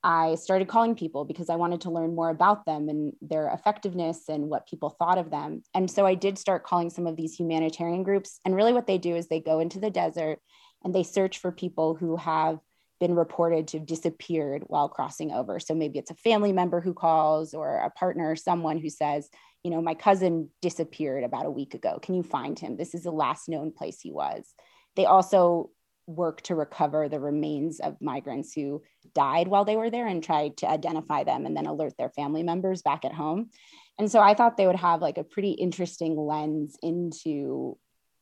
I 0.04 0.34
started 0.34 0.68
calling 0.68 0.94
people 0.94 1.24
because 1.24 1.48
I 1.48 1.56
wanted 1.56 1.80
to 1.80 1.90
learn 1.90 2.14
more 2.14 2.28
about 2.28 2.66
them 2.66 2.90
and 2.90 3.14
their 3.22 3.48
effectiveness 3.48 4.28
and 4.28 4.50
what 4.50 4.68
people 4.68 4.90
thought 4.90 5.16
of 5.16 5.30
them. 5.30 5.62
And 5.72 5.90
so 5.90 6.04
I 6.04 6.16
did 6.16 6.36
start 6.36 6.64
calling 6.64 6.90
some 6.90 7.06
of 7.06 7.16
these 7.16 7.32
humanitarian 7.32 8.02
groups. 8.02 8.40
And 8.44 8.54
really, 8.54 8.74
what 8.74 8.86
they 8.86 8.98
do 8.98 9.16
is 9.16 9.28
they 9.28 9.40
go 9.40 9.58
into 9.58 9.80
the 9.80 9.88
desert 9.88 10.38
and 10.84 10.94
they 10.94 11.02
search 11.02 11.38
for 11.38 11.50
people 11.50 11.94
who 11.94 12.16
have 12.16 12.58
been 13.00 13.14
reported 13.14 13.68
to 13.68 13.78
have 13.78 13.86
disappeared 13.86 14.64
while 14.66 14.90
crossing 14.90 15.32
over. 15.32 15.58
So 15.60 15.74
maybe 15.74 15.98
it's 15.98 16.10
a 16.10 16.14
family 16.16 16.52
member 16.52 16.82
who 16.82 16.92
calls 16.92 17.54
or 17.54 17.78
a 17.78 17.88
partner, 17.88 18.36
someone 18.36 18.76
who 18.76 18.90
says, 18.90 19.30
you 19.62 19.70
know, 19.70 19.82
my 19.82 19.94
cousin 19.94 20.50
disappeared 20.62 21.24
about 21.24 21.46
a 21.46 21.50
week 21.50 21.74
ago. 21.74 21.98
Can 22.00 22.14
you 22.14 22.22
find 22.22 22.58
him? 22.58 22.76
This 22.76 22.94
is 22.94 23.02
the 23.02 23.10
last 23.10 23.48
known 23.48 23.72
place 23.72 24.00
he 24.00 24.12
was. 24.12 24.54
They 24.96 25.04
also 25.04 25.70
work 26.06 26.40
to 26.40 26.54
recover 26.54 27.08
the 27.08 27.20
remains 27.20 27.80
of 27.80 28.00
migrants 28.00 28.52
who 28.54 28.82
died 29.14 29.46
while 29.46 29.64
they 29.64 29.76
were 29.76 29.90
there 29.90 30.06
and 30.06 30.24
try 30.24 30.48
to 30.48 30.68
identify 30.68 31.22
them 31.22 31.44
and 31.44 31.56
then 31.56 31.66
alert 31.66 31.92
their 31.98 32.08
family 32.08 32.42
members 32.42 32.82
back 32.82 33.04
at 33.04 33.12
home. 33.12 33.50
And 33.98 34.10
so 34.10 34.20
I 34.20 34.34
thought 34.34 34.56
they 34.56 34.66
would 34.66 34.76
have 34.76 35.02
like 35.02 35.18
a 35.18 35.24
pretty 35.24 35.50
interesting 35.50 36.16
lens 36.16 36.76
into, 36.82 37.76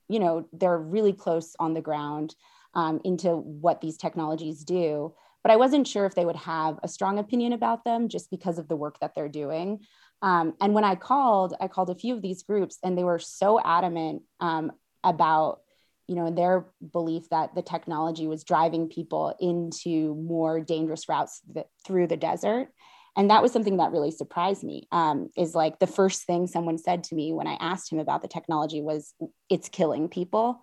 you 0.09 0.19
know, 0.19 0.49
they're 0.53 0.79
really 0.79 1.13
close 1.13 1.55
on 1.61 1.75
the 1.75 1.81
ground 1.81 2.35
um, 2.75 3.01
into 3.05 3.37
what 3.37 3.81
these 3.81 3.97
technologies 3.97 4.65
do. 4.65 5.15
But 5.45 5.53
I 5.53 5.57
wasn't 5.57 5.87
sure 5.87 6.07
if 6.07 6.15
they 6.17 6.25
would 6.25 6.37
have 6.37 6.81
a 6.83 6.89
strong 6.89 7.21
opinion 7.21 7.53
about 7.53 7.85
them 7.85 8.09
just 8.09 8.31
because 8.31 8.59
of 8.59 8.67
the 8.67 8.75
work 8.75 8.99
that 9.01 9.15
they're 9.15 9.29
doing. 9.29 9.79
Um, 10.23 10.55
and 10.61 10.75
when 10.75 10.85
I 10.85 10.95
called, 10.95 11.55
I 11.61 11.69
called 11.69 11.91
a 11.91 11.95
few 11.95 12.15
of 12.15 12.23
these 12.23 12.43
groups, 12.43 12.79
and 12.83 12.97
they 12.97 13.05
were 13.05 13.19
so 13.19 13.61
adamant 13.61 14.23
um, 14.41 14.73
about, 15.05 15.61
you 16.09 16.15
know, 16.17 16.31
their 16.31 16.67
belief 16.93 17.29
that 17.31 17.55
the 17.55 17.63
technology 17.63 18.27
was 18.27 18.45
driving 18.45 18.89
people 18.89 19.35
into 19.41 20.15
more 20.15 20.61
dangerous 20.61 21.09
routes 21.09 21.41
th- 21.53 21.67
through 21.85 22.07
the 22.07 22.17
desert. 22.17 22.69
And 23.17 23.31
that 23.31 23.43
was 23.43 23.53
something 23.53 23.79
that 23.79 23.93
really 23.93 24.11
surprised 24.11 24.63
me. 24.63 24.89
Um, 24.93 25.31
is 25.37 25.55
like 25.55 25.79
the 25.79 25.87
first 25.87 26.27
thing 26.27 26.47
someone 26.47 26.79
said 26.79 27.05
to 27.05 27.15
me 27.15 27.33
when 27.33 27.47
I 27.47 27.57
asked 27.61 27.91
him 27.91 27.99
about 27.99 28.23
the 28.23 28.29
technology 28.29 28.83
was, 28.83 29.15
"It's 29.49 29.69
killing 29.69 30.09
people," 30.09 30.61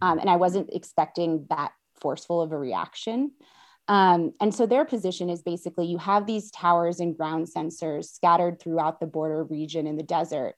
um, 0.00 0.18
and 0.18 0.28
I 0.28 0.36
wasn't 0.36 0.70
expecting 0.72 1.46
that 1.48 1.72
forceful 2.00 2.40
of 2.40 2.52
a 2.52 2.58
reaction. 2.58 3.32
Um, 3.88 4.32
and 4.40 4.54
so 4.54 4.66
their 4.66 4.84
position 4.84 5.28
is 5.28 5.42
basically 5.42 5.86
you 5.86 5.98
have 5.98 6.26
these 6.26 6.50
towers 6.50 7.00
and 7.00 7.16
ground 7.16 7.48
sensors 7.54 8.04
scattered 8.06 8.60
throughout 8.60 9.00
the 9.00 9.06
border 9.06 9.44
region 9.44 9.86
in 9.86 9.96
the 9.96 10.02
desert. 10.02 10.54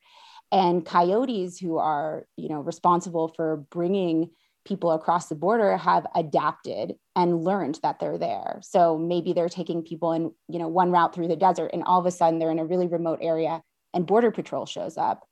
And 0.52 0.84
coyotes 0.84 1.58
who 1.58 1.78
are, 1.78 2.26
you 2.36 2.48
know, 2.48 2.60
responsible 2.60 3.28
for 3.28 3.64
bringing 3.70 4.30
people 4.64 4.92
across 4.92 5.28
the 5.28 5.34
border 5.34 5.76
have 5.76 6.06
adapted 6.14 6.94
and 7.16 7.44
learned 7.44 7.78
that 7.82 7.98
they're 7.98 8.18
there. 8.18 8.60
So 8.62 8.96
maybe 8.96 9.32
they're 9.32 9.48
taking 9.48 9.82
people 9.82 10.12
in, 10.12 10.32
you 10.48 10.58
know, 10.58 10.68
one 10.68 10.90
route 10.90 11.14
through 11.14 11.28
the 11.28 11.36
desert 11.36 11.70
and 11.72 11.82
all 11.84 12.00
of 12.00 12.06
a 12.06 12.10
sudden 12.10 12.38
they're 12.38 12.50
in 12.50 12.58
a 12.58 12.64
really 12.64 12.86
remote 12.86 13.18
area 13.20 13.62
and 13.92 14.06
border 14.06 14.30
patrol 14.30 14.66
shows 14.66 14.96
up. 14.96 15.26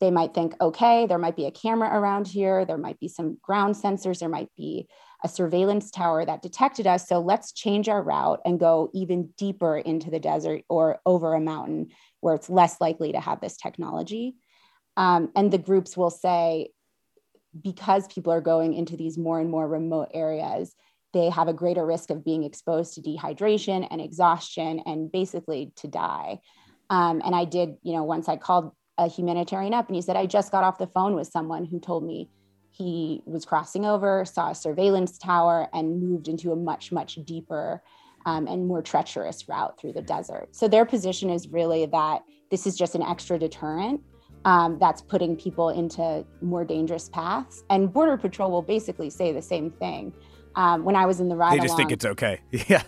They 0.00 0.10
might 0.12 0.32
think, 0.32 0.54
okay, 0.60 1.06
there 1.06 1.18
might 1.18 1.34
be 1.34 1.46
a 1.46 1.50
camera 1.50 1.88
around 1.92 2.28
here, 2.28 2.64
there 2.64 2.78
might 2.78 3.00
be 3.00 3.08
some 3.08 3.38
ground 3.42 3.74
sensors, 3.74 4.20
there 4.20 4.28
might 4.28 4.50
be 4.56 4.86
a 5.24 5.28
surveillance 5.28 5.90
tower 5.90 6.24
that 6.24 6.42
detected 6.42 6.86
us. 6.86 7.08
So 7.08 7.18
let's 7.18 7.52
change 7.52 7.88
our 7.88 8.02
route 8.02 8.40
and 8.44 8.60
go 8.60 8.90
even 8.94 9.30
deeper 9.36 9.76
into 9.76 10.10
the 10.10 10.20
desert 10.20 10.62
or 10.68 11.00
over 11.04 11.34
a 11.34 11.40
mountain 11.40 11.88
where 12.20 12.34
it's 12.34 12.48
less 12.50 12.80
likely 12.80 13.12
to 13.12 13.20
have 13.20 13.40
this 13.40 13.56
technology. 13.56 14.36
Um, 14.96 15.30
and 15.34 15.52
the 15.52 15.58
groups 15.58 15.96
will 15.96 16.10
say, 16.10 16.70
because 17.60 18.06
people 18.08 18.32
are 18.32 18.40
going 18.40 18.74
into 18.74 18.96
these 18.96 19.18
more 19.18 19.40
and 19.40 19.50
more 19.50 19.66
remote 19.66 20.10
areas, 20.14 20.74
they 21.12 21.30
have 21.30 21.48
a 21.48 21.54
greater 21.54 21.84
risk 21.84 22.10
of 22.10 22.24
being 22.24 22.44
exposed 22.44 22.94
to 22.94 23.00
dehydration 23.00 23.86
and 23.90 24.00
exhaustion 24.00 24.80
and 24.86 25.10
basically 25.10 25.72
to 25.76 25.88
die. 25.88 26.38
Um, 26.90 27.22
and 27.24 27.34
I 27.34 27.44
did, 27.44 27.76
you 27.82 27.94
know, 27.94 28.04
once 28.04 28.28
I 28.28 28.36
called 28.36 28.72
a 28.98 29.08
humanitarian 29.08 29.74
up 29.74 29.86
and 29.86 29.96
he 29.96 30.02
said, 30.02 30.16
I 30.16 30.26
just 30.26 30.52
got 30.52 30.64
off 30.64 30.78
the 30.78 30.86
phone 30.88 31.14
with 31.14 31.28
someone 31.28 31.64
who 31.64 31.80
told 31.80 32.04
me 32.04 32.28
he 32.78 33.22
was 33.26 33.44
crossing 33.44 33.84
over, 33.84 34.24
saw 34.24 34.50
a 34.50 34.54
surveillance 34.54 35.18
tower, 35.18 35.68
and 35.74 36.00
moved 36.00 36.28
into 36.28 36.52
a 36.52 36.56
much, 36.56 36.92
much 36.92 37.16
deeper 37.24 37.82
um, 38.24 38.46
and 38.46 38.68
more 38.68 38.82
treacherous 38.82 39.48
route 39.48 39.78
through 39.80 39.92
the 39.92 40.02
desert. 40.02 40.48
So 40.52 40.68
their 40.68 40.86
position 40.86 41.28
is 41.28 41.48
really 41.48 41.86
that 41.86 42.22
this 42.50 42.66
is 42.66 42.76
just 42.76 42.94
an 42.94 43.02
extra 43.02 43.36
deterrent 43.36 44.00
um, 44.44 44.78
that's 44.78 45.02
putting 45.02 45.34
people 45.36 45.70
into 45.70 46.24
more 46.40 46.64
dangerous 46.64 47.08
paths. 47.08 47.64
And 47.68 47.92
Border 47.92 48.16
Patrol 48.16 48.50
will 48.50 48.62
basically 48.62 49.10
say 49.10 49.32
the 49.32 49.42
same 49.42 49.72
thing. 49.72 50.14
Um, 50.54 50.84
when 50.84 50.94
I 50.94 51.04
was 51.04 51.18
in 51.18 51.28
the 51.28 51.36
ride, 51.36 51.54
they 51.54 51.62
just 51.62 51.74
along, 51.74 51.78
think 51.78 51.92
it's 51.92 52.04
okay. 52.04 52.40
yeah. 52.68 52.82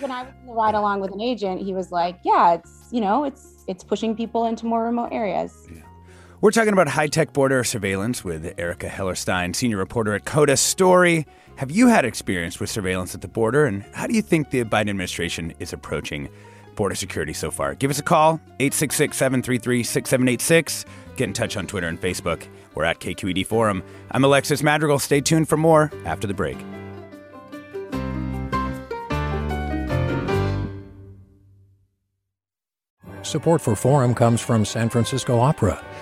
When 0.00 0.10
I 0.10 0.24
was 0.24 0.32
in 0.40 0.46
the 0.46 0.52
ride 0.52 0.74
along 0.74 1.00
with 1.00 1.12
an 1.12 1.20
agent, 1.20 1.62
he 1.62 1.72
was 1.72 1.90
like, 1.90 2.18
"Yeah, 2.24 2.54
it's 2.54 2.88
you 2.90 3.00
know, 3.00 3.24
it's 3.24 3.64
it's 3.66 3.84
pushing 3.84 4.14
people 4.14 4.46
into 4.46 4.66
more 4.66 4.84
remote 4.84 5.10
areas." 5.10 5.66
Yeah. 5.72 5.82
We're 6.44 6.50
talking 6.50 6.74
about 6.74 6.88
high 6.88 7.06
tech 7.06 7.32
border 7.32 7.64
surveillance 7.64 8.22
with 8.22 8.52
Erica 8.58 8.86
Hellerstein, 8.86 9.56
senior 9.56 9.78
reporter 9.78 10.12
at 10.12 10.26
CODA 10.26 10.58
Story. 10.58 11.26
Have 11.56 11.70
you 11.70 11.88
had 11.88 12.04
experience 12.04 12.60
with 12.60 12.68
surveillance 12.68 13.14
at 13.14 13.22
the 13.22 13.28
border, 13.28 13.64
and 13.64 13.82
how 13.94 14.06
do 14.06 14.12
you 14.12 14.20
think 14.20 14.50
the 14.50 14.62
Biden 14.64 14.90
administration 14.90 15.54
is 15.58 15.72
approaching 15.72 16.28
border 16.76 16.96
security 16.96 17.32
so 17.32 17.50
far? 17.50 17.74
Give 17.74 17.90
us 17.90 17.98
a 17.98 18.02
call, 18.02 18.34
866 18.60 19.16
733 19.16 19.82
6786. 19.82 20.84
Get 21.16 21.24
in 21.24 21.32
touch 21.32 21.56
on 21.56 21.66
Twitter 21.66 21.88
and 21.88 21.98
Facebook. 21.98 22.46
We're 22.74 22.84
at 22.84 23.00
KQED 23.00 23.46
Forum. 23.46 23.82
I'm 24.10 24.22
Alexis 24.22 24.62
Madrigal. 24.62 24.98
Stay 24.98 25.22
tuned 25.22 25.48
for 25.48 25.56
more 25.56 25.90
after 26.04 26.26
the 26.26 26.34
break. 26.34 26.58
Support 33.22 33.62
for 33.62 33.74
Forum 33.74 34.14
comes 34.14 34.42
from 34.42 34.66
San 34.66 34.90
Francisco 34.90 35.40
Opera. 35.40 35.82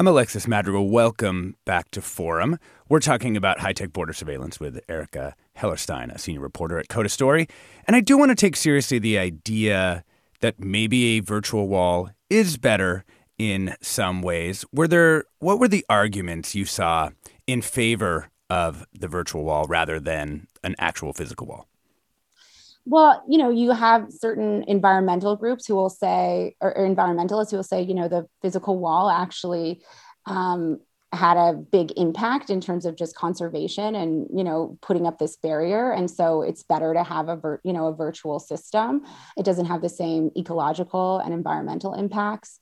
I'm 0.00 0.08
Alexis 0.08 0.48
Madrigal. 0.48 0.88
Welcome 0.88 1.56
back 1.66 1.90
to 1.90 2.00
Forum. 2.00 2.58
We're 2.88 3.00
talking 3.00 3.36
about 3.36 3.60
high 3.60 3.74
tech 3.74 3.92
border 3.92 4.14
surveillance 4.14 4.58
with 4.58 4.80
Erica 4.88 5.36
Hellerstein, 5.58 6.10
a 6.10 6.18
senior 6.18 6.40
reporter 6.40 6.78
at 6.78 6.88
Coda 6.88 7.10
Story. 7.10 7.46
And 7.86 7.94
I 7.94 8.00
do 8.00 8.16
want 8.16 8.30
to 8.30 8.34
take 8.34 8.56
seriously 8.56 8.98
the 8.98 9.18
idea 9.18 10.02
that 10.40 10.58
maybe 10.58 11.18
a 11.18 11.20
virtual 11.20 11.68
wall 11.68 12.08
is 12.30 12.56
better 12.56 13.04
in 13.36 13.76
some 13.82 14.22
ways. 14.22 14.64
Were 14.72 14.88
there 14.88 15.24
what 15.38 15.60
were 15.60 15.68
the 15.68 15.84
arguments 15.90 16.54
you 16.54 16.64
saw 16.64 17.10
in 17.46 17.60
favor 17.60 18.30
of 18.48 18.86
the 18.98 19.06
virtual 19.06 19.44
wall 19.44 19.66
rather 19.68 20.00
than 20.00 20.46
an 20.64 20.76
actual 20.78 21.12
physical 21.12 21.46
wall? 21.46 21.69
Well, 22.90 23.22
you 23.28 23.38
know, 23.38 23.50
you 23.50 23.70
have 23.70 24.10
certain 24.10 24.64
environmental 24.66 25.36
groups 25.36 25.64
who 25.64 25.76
will 25.76 25.90
say, 25.90 26.56
or, 26.60 26.76
or 26.76 26.88
environmentalists 26.88 27.52
who 27.52 27.58
will 27.58 27.62
say, 27.62 27.82
you 27.82 27.94
know, 27.94 28.08
the 28.08 28.26
physical 28.42 28.80
wall 28.80 29.08
actually 29.08 29.80
um, 30.26 30.80
had 31.12 31.36
a 31.36 31.52
big 31.52 31.92
impact 31.96 32.50
in 32.50 32.60
terms 32.60 32.84
of 32.84 32.96
just 32.96 33.14
conservation 33.14 33.94
and 33.94 34.26
you 34.34 34.42
know 34.42 34.76
putting 34.82 35.06
up 35.06 35.20
this 35.20 35.36
barrier. 35.36 35.92
And 35.92 36.10
so 36.10 36.42
it's 36.42 36.64
better 36.64 36.92
to 36.92 37.04
have 37.04 37.28
a 37.28 37.36
vir- 37.36 37.60
you 37.62 37.72
know 37.72 37.86
a 37.86 37.94
virtual 37.94 38.40
system. 38.40 39.02
It 39.36 39.44
doesn't 39.44 39.66
have 39.66 39.82
the 39.82 39.88
same 39.88 40.32
ecological 40.36 41.18
and 41.20 41.32
environmental 41.32 41.94
impacts. 41.94 42.58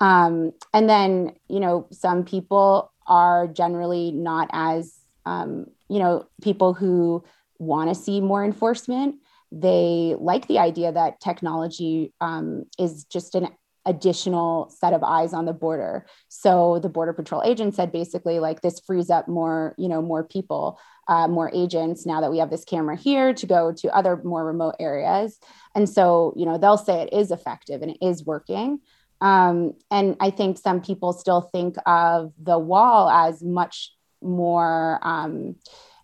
Um, 0.00 0.52
and 0.72 0.88
then 0.88 1.32
you 1.48 1.58
know 1.58 1.88
some 1.90 2.24
people 2.24 2.92
are 3.08 3.48
generally 3.48 4.12
not 4.12 4.48
as 4.52 4.94
um, 5.26 5.66
you 5.88 5.98
know 5.98 6.28
people 6.40 6.72
who 6.72 7.24
want 7.58 7.88
to 7.88 7.96
see 7.96 8.20
more 8.20 8.44
enforcement 8.44 9.16
they 9.52 10.16
like 10.18 10.48
the 10.48 10.58
idea 10.58 10.90
that 10.90 11.20
technology 11.20 12.14
um, 12.20 12.64
is 12.78 13.04
just 13.04 13.34
an 13.34 13.48
additional 13.84 14.70
set 14.70 14.92
of 14.92 15.02
eyes 15.02 15.32
on 15.32 15.44
the 15.44 15.52
border. 15.52 16.06
So 16.28 16.78
the 16.78 16.88
border 16.88 17.12
patrol 17.12 17.42
agent 17.44 17.74
said 17.74 17.92
basically 17.92 18.38
like 18.38 18.62
this 18.62 18.80
frees 18.80 19.10
up 19.10 19.28
more 19.28 19.74
you 19.76 19.88
know 19.88 20.00
more 20.00 20.24
people 20.24 20.78
uh, 21.08 21.26
more 21.28 21.50
agents 21.52 22.06
now 22.06 22.20
that 22.20 22.30
we 22.30 22.38
have 22.38 22.50
this 22.50 22.64
camera 22.64 22.96
here 22.96 23.34
to 23.34 23.46
go 23.46 23.72
to 23.72 23.94
other 23.94 24.20
more 24.24 24.44
remote 24.44 24.76
areas. 24.80 25.38
And 25.74 25.88
so 25.88 26.32
you 26.36 26.46
know 26.46 26.58
they'll 26.58 26.78
say 26.78 27.02
it 27.02 27.12
is 27.12 27.30
effective 27.30 27.82
and 27.82 27.90
it 27.90 27.98
is 28.00 28.24
working. 28.24 28.80
Um, 29.20 29.74
and 29.88 30.16
i 30.18 30.30
think 30.30 30.58
some 30.58 30.80
people 30.80 31.12
still 31.12 31.42
think 31.42 31.76
of 31.86 32.32
the 32.42 32.58
wall 32.58 33.08
as 33.08 33.40
much 33.40 33.92
more 34.20 34.98
um, 35.02 35.54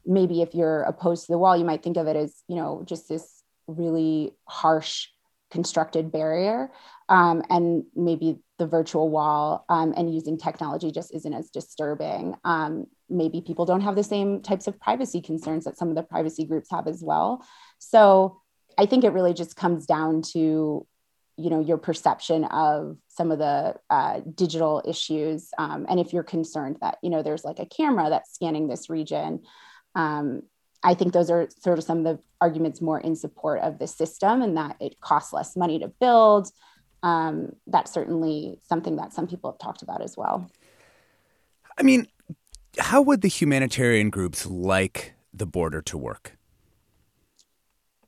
maybe 0.06 0.40
if 0.40 0.54
you're 0.54 0.82
opposed 0.82 1.26
to 1.26 1.32
the 1.32 1.38
wall 1.38 1.56
you 1.56 1.64
might 1.64 1.82
think 1.82 1.96
of 1.96 2.06
it 2.06 2.14
as 2.14 2.42
you 2.46 2.54
know 2.54 2.84
just 2.86 3.08
this 3.08 3.37
really 3.68 4.32
harsh 4.46 5.06
constructed 5.50 6.12
barrier 6.12 6.70
um, 7.08 7.42
and 7.48 7.84
maybe 7.94 8.38
the 8.58 8.66
virtual 8.66 9.08
wall 9.08 9.64
um, 9.68 9.94
and 9.96 10.12
using 10.12 10.36
technology 10.36 10.90
just 10.90 11.14
isn't 11.14 11.32
as 11.32 11.48
disturbing. 11.50 12.34
Um, 12.44 12.86
maybe 13.08 13.40
people 13.40 13.64
don't 13.64 13.80
have 13.80 13.94
the 13.94 14.04
same 14.04 14.42
types 14.42 14.66
of 14.66 14.78
privacy 14.80 15.22
concerns 15.22 15.64
that 15.64 15.78
some 15.78 15.88
of 15.88 15.94
the 15.94 16.02
privacy 16.02 16.44
groups 16.44 16.68
have 16.70 16.86
as 16.86 17.02
well. 17.02 17.42
So 17.78 18.42
i 18.78 18.86
think 18.86 19.04
it 19.04 19.12
really 19.12 19.34
just 19.34 19.56
comes 19.56 19.84
down 19.84 20.22
to 20.22 20.86
you 21.36 21.50
know 21.50 21.60
your 21.60 21.76
perception 21.76 22.44
of 22.44 22.96
some 23.08 23.30
of 23.30 23.38
the 23.38 23.74
uh, 23.90 24.20
digital 24.34 24.82
issues 24.86 25.50
um, 25.58 25.86
and 25.88 26.00
if 26.00 26.12
you're 26.12 26.22
concerned 26.22 26.78
that 26.80 26.98
you 27.02 27.10
know 27.10 27.22
there's 27.22 27.44
like 27.44 27.58
a 27.58 27.66
camera 27.66 28.08
that's 28.08 28.34
scanning 28.34 28.68
this 28.68 28.88
region 28.88 29.42
um, 29.94 30.42
I 30.82 30.94
think 30.94 31.12
those 31.12 31.30
are 31.30 31.48
sort 31.58 31.78
of 31.78 31.84
some 31.84 31.98
of 31.98 32.04
the 32.04 32.22
arguments 32.40 32.80
more 32.80 33.00
in 33.00 33.16
support 33.16 33.60
of 33.62 33.78
the 33.78 33.86
system 33.86 34.42
and 34.42 34.56
that 34.56 34.76
it 34.80 35.00
costs 35.00 35.32
less 35.32 35.56
money 35.56 35.78
to 35.80 35.88
build. 35.88 36.50
Um, 37.02 37.56
that's 37.66 37.92
certainly 37.92 38.60
something 38.68 38.96
that 38.96 39.12
some 39.12 39.26
people 39.26 39.50
have 39.50 39.58
talked 39.58 39.82
about 39.82 40.02
as 40.02 40.16
well. 40.16 40.50
I 41.76 41.82
mean, 41.82 42.06
how 42.78 43.02
would 43.02 43.22
the 43.22 43.28
humanitarian 43.28 44.10
groups 44.10 44.46
like 44.46 45.14
the 45.32 45.46
border 45.46 45.82
to 45.82 45.98
work? 45.98 46.36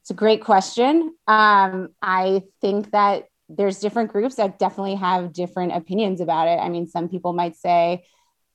It's 0.01 0.11
a 0.11 0.15
great 0.15 0.43
question. 0.43 1.15
Um, 1.27 1.91
I 2.03 2.43
think 2.61 2.91
that 2.93 3.27
there's 3.49 3.81
different 3.81 4.13
groups 4.13 4.37
that 4.37 4.59
definitely 4.59 4.95
have 4.95 5.33
different 5.33 5.73
opinions 5.73 6.21
about 6.21 6.49
it. 6.49 6.59
I 6.61 6.69
mean, 6.69 6.87
some 6.87 7.09
people 7.09 7.33
might 7.33 7.57
say 7.57 8.05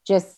just 0.07 0.37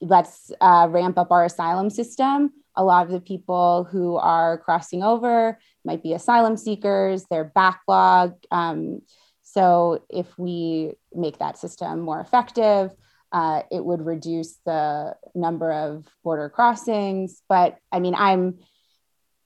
let's 0.00 0.50
uh, 0.60 0.88
ramp 0.90 1.18
up 1.18 1.30
our 1.30 1.44
asylum 1.44 1.90
system 1.90 2.52
a 2.78 2.84
lot 2.84 3.04
of 3.04 3.12
the 3.12 3.20
people 3.20 3.84
who 3.84 4.16
are 4.16 4.58
crossing 4.58 5.02
over 5.02 5.58
might 5.84 6.02
be 6.02 6.14
asylum 6.14 6.56
seekers, 6.56 7.26
they're 7.28 7.52
backlog. 7.54 8.34
Um, 8.50 9.02
so, 9.42 10.04
if 10.08 10.38
we 10.38 10.92
make 11.12 11.38
that 11.38 11.58
system 11.58 12.00
more 12.00 12.20
effective, 12.20 12.92
uh, 13.32 13.62
it 13.70 13.84
would 13.84 14.06
reduce 14.06 14.56
the 14.64 15.16
number 15.34 15.72
of 15.72 16.06
border 16.22 16.48
crossings. 16.48 17.42
But 17.48 17.78
I 17.90 17.98
mean, 17.98 18.14
I'm 18.14 18.58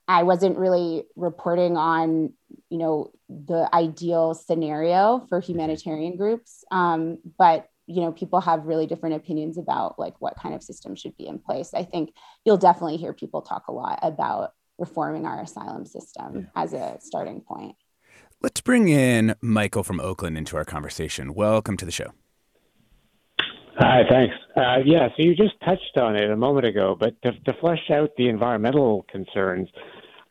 I 0.06 0.24
wasn't 0.24 0.58
really 0.58 1.04
reporting 1.16 1.76
on, 1.76 2.34
you 2.68 2.78
know, 2.78 3.12
the 3.28 3.68
ideal 3.72 4.34
scenario 4.34 5.24
for 5.28 5.40
humanitarian 5.40 6.16
groups. 6.16 6.64
Um, 6.70 7.18
but 7.38 7.66
you 7.86 8.00
know 8.00 8.12
people 8.12 8.40
have 8.40 8.64
really 8.64 8.86
different 8.86 9.16
opinions 9.16 9.58
about 9.58 9.98
like 9.98 10.14
what 10.20 10.36
kind 10.36 10.54
of 10.54 10.62
system 10.62 10.94
should 10.94 11.16
be 11.16 11.26
in 11.26 11.38
place. 11.38 11.74
I 11.74 11.84
think 11.84 12.14
you'll 12.44 12.56
definitely 12.56 12.96
hear 12.96 13.12
people 13.12 13.42
talk 13.42 13.68
a 13.68 13.72
lot 13.72 13.98
about 14.02 14.52
reforming 14.78 15.26
our 15.26 15.40
asylum 15.40 15.86
system 15.86 16.48
as 16.56 16.72
a 16.72 16.98
starting 17.00 17.40
point. 17.40 17.76
Let's 18.40 18.60
bring 18.60 18.88
in 18.88 19.34
michael 19.40 19.82
from 19.82 20.00
oakland 20.00 20.36
into 20.36 20.56
our 20.56 20.64
conversation. 20.64 21.34
Welcome 21.34 21.76
to 21.76 21.84
the 21.84 21.92
show. 21.92 22.12
Hi, 23.78 24.02
thanks. 24.08 24.34
Uh, 24.54 24.78
yeah, 24.84 25.08
so 25.08 25.14
you 25.22 25.34
just 25.34 25.54
touched 25.64 25.96
on 25.96 26.14
it 26.14 26.30
a 26.30 26.36
moment 26.36 26.66
ago, 26.66 26.96
but 26.98 27.20
to, 27.22 27.32
to 27.32 27.54
flesh 27.58 27.90
out 27.90 28.10
the 28.18 28.28
environmental 28.28 29.06
concerns, 29.10 29.68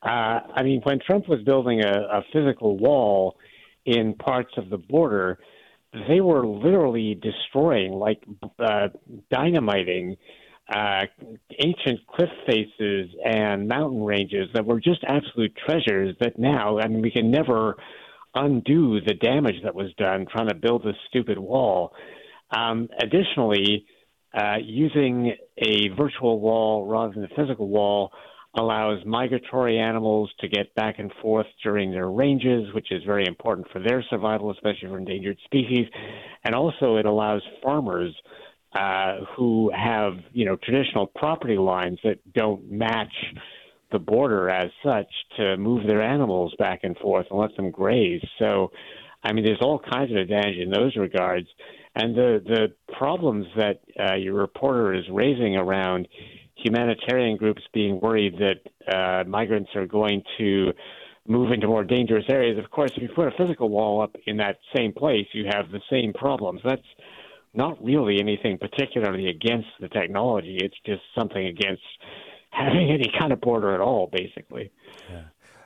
uh, 0.03 0.39
I 0.55 0.63
mean, 0.63 0.81
when 0.83 0.99
Trump 0.99 1.27
was 1.27 1.41
building 1.43 1.83
a, 1.83 1.91
a 1.91 2.23
physical 2.31 2.77
wall 2.77 3.37
in 3.85 4.13
parts 4.13 4.51
of 4.57 4.69
the 4.69 4.77
border, 4.77 5.39
they 5.93 6.21
were 6.21 6.45
literally 6.45 7.19
destroying, 7.21 7.93
like 7.93 8.23
uh, 8.59 8.87
dynamiting, 9.29 10.17
uh, 10.73 11.01
ancient 11.59 11.99
cliff 12.07 12.29
faces 12.47 13.09
and 13.25 13.67
mountain 13.67 14.03
ranges 14.03 14.47
that 14.53 14.65
were 14.65 14.79
just 14.79 15.03
absolute 15.05 15.53
treasures. 15.65 16.15
That 16.21 16.39
now, 16.39 16.79
I 16.79 16.87
mean, 16.87 17.01
we 17.01 17.11
can 17.11 17.29
never 17.29 17.75
undo 18.33 19.01
the 19.01 19.13
damage 19.13 19.55
that 19.63 19.75
was 19.75 19.91
done 19.97 20.25
trying 20.31 20.47
to 20.47 20.55
build 20.55 20.83
this 20.83 20.95
stupid 21.09 21.37
wall. 21.37 21.93
Um, 22.55 22.87
additionally, 23.01 23.85
uh, 24.33 24.57
using 24.63 25.35
a 25.57 25.89
virtual 25.89 26.39
wall 26.39 26.87
rather 26.87 27.13
than 27.13 27.25
a 27.25 27.35
physical 27.35 27.67
wall 27.67 28.11
allows 28.53 28.99
migratory 29.05 29.79
animals 29.79 30.29
to 30.39 30.47
get 30.47 30.73
back 30.75 30.99
and 30.99 31.11
forth 31.21 31.47
during 31.63 31.91
their 31.91 32.09
ranges, 32.09 32.73
which 32.73 32.91
is 32.91 33.01
very 33.05 33.25
important 33.25 33.67
for 33.71 33.79
their 33.79 34.03
survival, 34.09 34.51
especially 34.51 34.89
for 34.89 34.97
endangered 34.97 35.37
species. 35.45 35.87
And 36.43 36.53
also, 36.53 36.97
it 36.97 37.05
allows 37.05 37.41
farmers 37.63 38.13
uh, 38.73 39.19
who 39.35 39.71
have, 39.75 40.13
you 40.33 40.45
know, 40.45 40.57
traditional 40.63 41.07
property 41.07 41.57
lines 41.57 41.99
that 42.03 42.19
don't 42.33 42.69
match 42.69 43.13
the 43.91 43.99
border 43.99 44.49
as 44.49 44.69
such 44.83 45.07
to 45.37 45.57
move 45.57 45.85
their 45.87 46.01
animals 46.01 46.53
back 46.57 46.81
and 46.83 46.97
forth 46.97 47.27
and 47.29 47.39
let 47.39 47.55
them 47.55 47.71
graze. 47.71 48.25
So, 48.39 48.71
I 49.23 49.33
mean, 49.33 49.45
there's 49.45 49.61
all 49.61 49.79
kinds 49.79 50.11
of 50.11 50.17
advantage 50.17 50.57
in 50.57 50.71
those 50.71 50.95
regards. 50.95 51.47
And 51.95 52.15
the 52.15 52.41
the 52.45 52.93
problems 52.97 53.45
that 53.57 53.81
uh, 53.99 54.15
your 54.15 54.35
reporter 54.35 54.93
is 54.93 55.03
raising 55.11 55.57
around 55.57 56.07
humanitarian 56.63 57.37
groups 57.37 57.61
being 57.73 57.99
worried 57.99 58.35
that 58.39 58.93
uh, 58.93 59.23
migrants 59.27 59.71
are 59.75 59.85
going 59.85 60.23
to 60.37 60.73
move 61.27 61.51
into 61.51 61.67
more 61.67 61.83
dangerous 61.83 62.25
areas. 62.29 62.57
Of 62.57 62.71
course, 62.71 62.91
if 62.95 63.03
you 63.03 63.09
put 63.15 63.27
a 63.27 63.31
physical 63.37 63.69
wall 63.69 64.01
up 64.01 64.15
in 64.25 64.37
that 64.37 64.57
same 64.75 64.93
place, 64.93 65.27
you 65.33 65.45
have 65.51 65.71
the 65.71 65.81
same 65.89 66.13
problems. 66.13 66.61
That's 66.63 66.81
not 67.53 67.83
really 67.83 68.19
anything 68.19 68.57
particularly 68.57 69.27
against 69.27 69.67
the 69.79 69.89
technology. 69.89 70.57
It's 70.61 70.77
just 70.85 71.01
something 71.17 71.45
against 71.45 71.83
having 72.51 72.89
any 72.91 73.11
kind 73.17 73.31
of 73.31 73.39
border 73.39 73.73
at 73.73 73.79
all, 73.79 74.09
basically. 74.11 74.71
Yeah. 75.09 75.23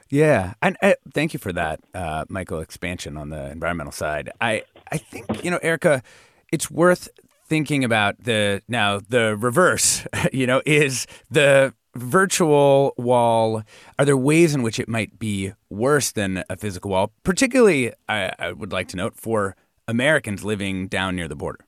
Yeah, 0.08 0.54
and 0.62 0.78
uh, 0.84 0.94
thank 1.16 1.34
you 1.34 1.40
for 1.40 1.52
that, 1.54 1.80
uh, 1.96 2.26
Michael. 2.30 2.60
Expansion 2.60 3.18
on 3.18 3.30
the 3.30 3.50
environmental 3.50 3.92
side. 3.92 4.30
I 4.40 4.62
I 4.92 5.00
think 5.00 5.44
you 5.44 5.50
know, 5.50 5.58
Erica, 5.64 6.04
it's 6.52 6.70
worth 6.70 7.10
thinking 7.48 7.84
about 7.84 8.24
the 8.24 8.62
now 8.68 9.00
the 9.00 9.36
reverse, 9.38 10.06
you 10.34 10.48
know, 10.48 10.62
is 10.66 11.08
the 11.30 11.74
virtual 11.96 12.94
wall 12.98 13.64
are 13.98 14.04
there 14.04 14.18
ways 14.18 14.54
in 14.54 14.62
which 14.62 14.80
it 14.80 14.90
might 14.90 15.18
be 15.18 15.54
worse 15.70 16.12
than 16.12 16.44
a 16.50 16.58
physical 16.58 16.92
wall? 16.92 17.12
Particularly 17.24 17.94
I, 18.10 18.32
I, 18.38 18.52
would 18.52 18.74
like 18.74 18.90
to 18.90 18.98
note 18.98 19.16
for 19.16 19.56
americans 19.88 20.44
living 20.44 20.90
down 20.90 21.16
near 21.16 21.30
the 21.30 21.36
border. 21.38 21.66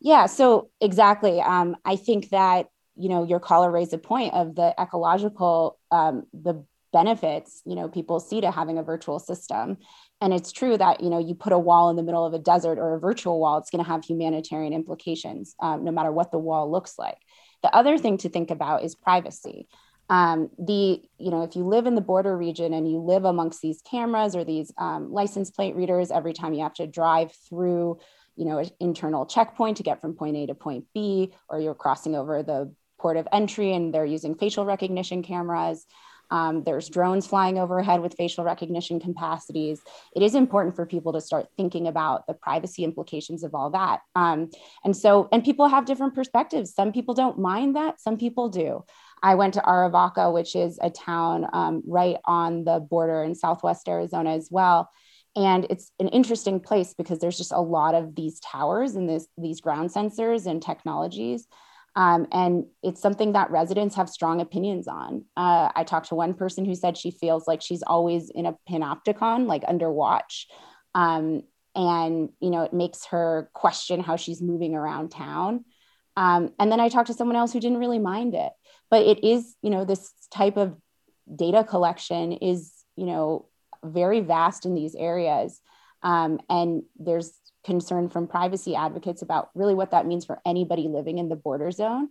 Yeah 0.00 0.26
so 0.26 0.70
exactly. 0.80 1.40
Um, 1.40 1.76
i 1.84 1.96
think 1.96 2.30
that 2.30 2.70
you 2.94 3.08
know 3.08 3.24
your 3.24 3.40
caller 3.40 3.70
raised 3.70 3.92
a 3.94 3.98
point 3.98 4.32
of 4.34 4.54
the 4.54 4.74
ecological 4.78 5.78
um, 5.90 6.24
the 6.32 6.64
benefits 6.92 7.62
you 7.64 7.74
know 7.74 7.88
people 7.88 8.20
see 8.20 8.40
to 8.40 8.50
having 8.50 8.78
a 8.78 8.82
virtual 8.82 9.18
system. 9.18 9.78
And 10.20 10.34
it's 10.34 10.52
true 10.52 10.76
that 10.76 11.00
you 11.02 11.10
know 11.10 11.18
you 11.18 11.34
put 11.34 11.52
a 11.52 11.58
wall 11.58 11.90
in 11.90 11.96
the 11.96 12.02
middle 12.02 12.24
of 12.24 12.34
a 12.34 12.38
desert 12.38 12.78
or 12.78 12.94
a 12.94 13.00
virtual 13.00 13.40
wall 13.40 13.58
it's 13.58 13.70
going 13.70 13.84
to 13.84 13.90
have 13.90 14.04
humanitarian 14.04 14.72
implications 14.72 15.54
um, 15.60 15.84
no 15.84 15.90
matter 15.90 16.12
what 16.12 16.30
the 16.32 16.38
wall 16.38 16.70
looks 16.70 16.98
like. 16.98 17.18
The 17.62 17.74
other 17.74 17.98
thing 17.98 18.18
to 18.18 18.28
think 18.28 18.50
about 18.50 18.84
is 18.84 18.94
privacy. 18.94 19.68
Um, 20.10 20.48
the 20.58 21.02
you 21.18 21.30
know 21.30 21.42
if 21.42 21.54
you 21.54 21.64
live 21.64 21.86
in 21.86 21.94
the 21.94 22.00
border 22.00 22.36
region 22.36 22.72
and 22.72 22.90
you 22.90 22.98
live 22.98 23.24
amongst 23.24 23.60
these 23.60 23.82
cameras 23.82 24.34
or 24.34 24.44
these 24.44 24.72
um, 24.78 25.12
license 25.12 25.50
plate 25.50 25.76
readers 25.76 26.10
every 26.10 26.32
time 26.32 26.54
you 26.54 26.62
have 26.62 26.74
to 26.74 26.86
drive 26.86 27.32
through 27.48 27.98
you 28.34 28.46
know 28.46 28.58
an 28.58 28.70
internal 28.80 29.26
checkpoint 29.26 29.76
to 29.76 29.82
get 29.82 30.00
from 30.00 30.14
point 30.14 30.36
a 30.36 30.46
to 30.46 30.54
point 30.54 30.86
b 30.94 31.34
or 31.48 31.60
you're 31.60 31.74
crossing 31.74 32.14
over 32.14 32.42
the 32.42 32.72
port 32.98 33.16
of 33.16 33.28
entry 33.32 33.74
and 33.74 33.92
they're 33.92 34.04
using 34.04 34.34
facial 34.34 34.64
recognition 34.64 35.22
cameras 35.22 35.84
um, 36.30 36.62
there's 36.64 36.88
drones 36.88 37.26
flying 37.26 37.58
overhead 37.58 38.00
with 38.00 38.14
facial 38.14 38.44
recognition 38.44 39.00
capacities. 39.00 39.80
It 40.14 40.22
is 40.22 40.34
important 40.34 40.76
for 40.76 40.86
people 40.86 41.12
to 41.14 41.20
start 41.20 41.48
thinking 41.56 41.86
about 41.86 42.26
the 42.26 42.34
privacy 42.34 42.84
implications 42.84 43.42
of 43.42 43.54
all 43.54 43.70
that. 43.70 44.00
Um, 44.14 44.50
and 44.84 44.96
so, 44.96 45.28
and 45.32 45.44
people 45.44 45.68
have 45.68 45.86
different 45.86 46.14
perspectives. 46.14 46.74
Some 46.74 46.92
people 46.92 47.14
don't 47.14 47.38
mind 47.38 47.76
that, 47.76 48.00
some 48.00 48.16
people 48.16 48.48
do. 48.48 48.84
I 49.22 49.34
went 49.34 49.54
to 49.54 49.60
Arivaca, 49.60 50.32
which 50.32 50.54
is 50.54 50.78
a 50.80 50.90
town 50.90 51.46
um, 51.52 51.82
right 51.86 52.16
on 52.24 52.64
the 52.64 52.78
border 52.78 53.22
in 53.22 53.34
Southwest 53.34 53.88
Arizona 53.88 54.34
as 54.34 54.48
well. 54.50 54.90
And 55.34 55.66
it's 55.70 55.92
an 56.00 56.08
interesting 56.08 56.60
place 56.60 56.94
because 56.94 57.18
there's 57.18 57.36
just 57.36 57.52
a 57.52 57.60
lot 57.60 57.94
of 57.94 58.14
these 58.14 58.40
towers 58.40 58.96
and 58.96 59.08
this, 59.08 59.26
these 59.36 59.60
ground 59.60 59.90
sensors 59.90 60.46
and 60.46 60.62
technologies 60.62 61.46
um, 61.98 62.28
and 62.30 62.66
it's 62.84 63.02
something 63.02 63.32
that 63.32 63.50
residents 63.50 63.96
have 63.96 64.08
strong 64.08 64.40
opinions 64.40 64.86
on. 64.86 65.24
Uh, 65.36 65.72
I 65.74 65.82
talked 65.82 66.10
to 66.10 66.14
one 66.14 66.32
person 66.32 66.64
who 66.64 66.76
said 66.76 66.96
she 66.96 67.10
feels 67.10 67.48
like 67.48 67.60
she's 67.60 67.82
always 67.82 68.30
in 68.30 68.46
a 68.46 68.56
panopticon, 68.70 69.48
like 69.48 69.64
under 69.66 69.90
watch. 69.90 70.46
Um, 70.94 71.42
and, 71.74 72.28
you 72.38 72.50
know, 72.50 72.62
it 72.62 72.72
makes 72.72 73.06
her 73.06 73.50
question 73.52 73.98
how 73.98 74.14
she's 74.14 74.40
moving 74.40 74.76
around 74.76 75.08
town. 75.08 75.64
Um, 76.16 76.52
and 76.60 76.70
then 76.70 76.78
I 76.78 76.88
talked 76.88 77.08
to 77.08 77.14
someone 77.14 77.36
else 77.36 77.52
who 77.52 77.58
didn't 77.58 77.78
really 77.78 77.98
mind 77.98 78.36
it. 78.36 78.52
But 78.90 79.02
it 79.04 79.24
is, 79.24 79.56
you 79.60 79.70
know, 79.70 79.84
this 79.84 80.12
type 80.30 80.56
of 80.56 80.76
data 81.34 81.64
collection 81.64 82.30
is, 82.30 82.72
you 82.94 83.06
know, 83.06 83.48
very 83.84 84.20
vast 84.20 84.66
in 84.66 84.76
these 84.76 84.94
areas. 84.94 85.60
Um, 86.04 86.38
and 86.48 86.84
there's 86.96 87.32
concern 87.68 88.08
from 88.08 88.26
privacy 88.26 88.74
advocates 88.74 89.20
about 89.20 89.50
really 89.54 89.74
what 89.74 89.90
that 89.90 90.06
means 90.06 90.24
for 90.24 90.40
anybody 90.46 90.88
living 90.88 91.18
in 91.18 91.28
the 91.28 91.36
border 91.36 91.70
zone. 91.70 92.08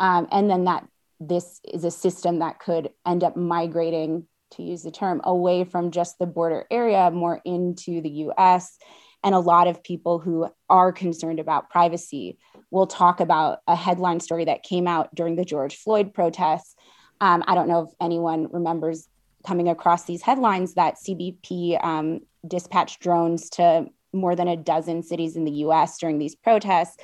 Um, 0.00 0.26
and 0.32 0.48
then 0.48 0.64
that 0.64 0.88
this 1.20 1.60
is 1.62 1.84
a 1.84 1.90
system 1.90 2.38
that 2.38 2.58
could 2.58 2.88
end 3.06 3.22
up 3.22 3.36
migrating, 3.36 4.26
to 4.52 4.62
use 4.62 4.82
the 4.82 4.90
term, 4.90 5.20
away 5.24 5.64
from 5.64 5.90
just 5.90 6.18
the 6.18 6.26
border 6.26 6.64
area, 6.70 7.10
more 7.10 7.40
into 7.44 8.00
the 8.00 8.08
US. 8.28 8.78
And 9.22 9.34
a 9.34 9.40
lot 9.40 9.68
of 9.68 9.84
people 9.84 10.18
who 10.18 10.48
are 10.70 10.90
concerned 10.90 11.38
about 11.38 11.68
privacy 11.68 12.38
will 12.70 12.86
talk 12.86 13.20
about 13.20 13.58
a 13.66 13.76
headline 13.76 14.20
story 14.20 14.46
that 14.46 14.62
came 14.62 14.86
out 14.86 15.14
during 15.14 15.36
the 15.36 15.44
George 15.44 15.76
Floyd 15.76 16.14
protests. 16.14 16.74
Um, 17.20 17.44
I 17.46 17.54
don't 17.54 17.68
know 17.68 17.82
if 17.82 17.90
anyone 18.00 18.48
remembers 18.50 19.06
coming 19.46 19.68
across 19.68 20.04
these 20.04 20.22
headlines 20.22 20.74
that 20.74 20.96
CBP 20.96 21.82
um, 21.84 22.20
dispatched 22.46 23.00
drones 23.00 23.50
to 23.50 23.86
more 24.14 24.36
than 24.36 24.48
a 24.48 24.56
dozen 24.56 25.02
cities 25.02 25.36
in 25.36 25.44
the 25.44 25.50
US 25.66 25.98
during 25.98 26.18
these 26.18 26.34
protests, 26.34 26.96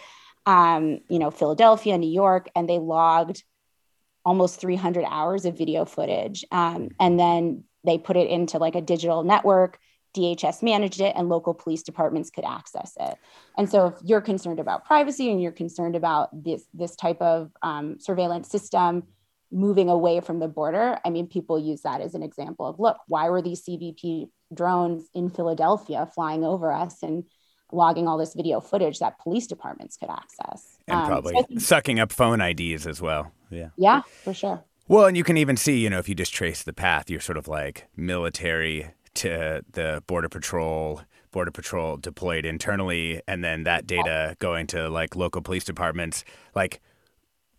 um, 0.47 1.01
you 1.09 1.19
know, 1.19 1.31
Philadelphia, 1.31 1.99
New 1.99 2.11
York, 2.11 2.49
and 2.55 2.69
they 2.69 2.79
logged 2.79 3.45
almost 4.25 4.61
300 4.61 5.05
hours 5.09 5.45
of 5.45 5.57
video 5.57 5.85
footage. 5.85 6.45
Um, 6.51 6.91
and 6.99 7.19
then 7.19 7.65
they 7.85 7.99
put 7.99 8.17
it 8.17 8.29
into 8.29 8.59
like 8.59 8.75
a 8.75 8.81
digital 8.81 9.25
network. 9.25 9.79
DHS 10.15 10.63
managed 10.63 11.01
it 11.01 11.15
and 11.17 11.29
local 11.29 11.55
police 11.55 11.83
departments 11.83 12.31
could 12.31 12.45
access 12.45 12.95
it. 12.99 13.17
And 13.57 13.71
so 13.71 13.87
if 13.87 13.95
you're 14.03 14.21
concerned 14.21 14.59
about 14.59 14.85
privacy 14.85 15.31
and 15.31 15.41
you're 15.41 15.53
concerned 15.53 15.95
about 15.95 16.31
this, 16.45 16.65
this 16.75 16.97
type 16.97 17.21
of 17.23 17.53
um, 17.63 17.99
surveillance 18.01 18.49
system 18.49 19.05
moving 19.53 19.89
away 19.89 20.21
from 20.21 20.41
the 20.41 20.49
border, 20.49 20.99
I 21.05 21.11
mean, 21.11 21.29
people 21.29 21.59
use 21.59 21.83
that 21.83 22.01
as 22.01 22.15
an 22.15 22.23
example 22.23 22.67
of 22.67 22.81
look, 22.81 22.99
why 23.07 23.31
were 23.31 23.41
these 23.41 23.63
CBP 23.63 24.31
drones 24.53 25.09
in 25.15 25.31
Philadelphia 25.31 26.09
flying 26.15 26.45
over 26.45 26.73
us 26.73 27.03
and 27.03 27.25
logging 27.73 28.09
all 28.09 28.19
this 28.19 28.35
video 28.35 28.61
footage 28.61 28.99
that 28.99 29.19
police 29.21 29.47
departments 29.47 29.97
could 29.97 30.11
access. 30.11 30.79
And 30.89 31.01
um, 31.01 31.07
probably 31.07 31.35
so 31.35 31.43
think, 31.43 31.61
sucking 31.61 32.01
up 32.01 32.13
phone 32.13 32.41
IDs 32.41 32.87
as 32.87 33.01
well. 33.01 33.33
Yeah. 33.51 33.69
Yeah, 33.77 34.03
for 34.25 34.35
sure. 34.35 34.65
Well, 34.89 35.07
and 35.07 35.17
you 35.17 35.23
can 35.23 35.37
even 35.37 35.57
see, 35.57 35.79
you 35.79 35.89
know, 35.89 35.99
if 35.99 36.09
you 36.09 36.15
just 36.15 36.35
trace 36.35 36.65
the 36.65 36.73
path, 36.73 37.09
you're 37.09 37.21
sort 37.21 37.39
of 37.39 37.47
like 37.47 37.87
military 37.97 38.91
to 39.15 39.63
the 39.73 40.03
border 40.07 40.29
patrol, 40.29 41.03
border 41.31 41.53
patrol 41.53 41.97
deployed 41.97 42.45
internally, 42.45 43.23
and 43.29 43.45
then 43.45 43.65
that 43.65 43.87
data 43.87 44.37
going 44.41 44.67
to 44.69 44.89
like 44.89 45.15
local 45.15 45.43
police 45.43 45.65
departments. 45.65 46.25
Like 46.55 46.81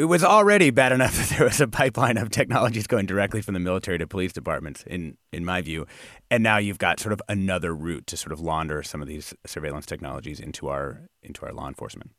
it 0.01 0.05
was 0.05 0.23
already 0.23 0.71
bad 0.71 0.91
enough 0.91 1.15
that 1.29 1.37
there 1.37 1.45
was 1.45 1.61
a 1.61 1.67
pipeline 1.67 2.17
of 2.17 2.31
technologies 2.31 2.87
going 2.87 3.05
directly 3.05 3.41
from 3.41 3.53
the 3.53 3.59
military 3.59 3.99
to 3.99 4.07
police 4.07 4.33
departments, 4.33 4.83
in 4.87 5.17
in 5.31 5.45
my 5.45 5.61
view, 5.61 5.85
and 6.31 6.41
now 6.41 6.57
you've 6.57 6.79
got 6.79 6.99
sort 6.99 7.13
of 7.13 7.21
another 7.29 7.75
route 7.75 8.07
to 8.07 8.17
sort 8.17 8.31
of 8.31 8.39
launder 8.39 8.81
some 8.81 9.01
of 9.01 9.07
these 9.07 9.33
surveillance 9.45 9.85
technologies 9.85 10.39
into 10.39 10.69
our 10.69 11.07
into 11.21 11.45
our 11.45 11.53
law 11.53 11.67
enforcement. 11.67 12.11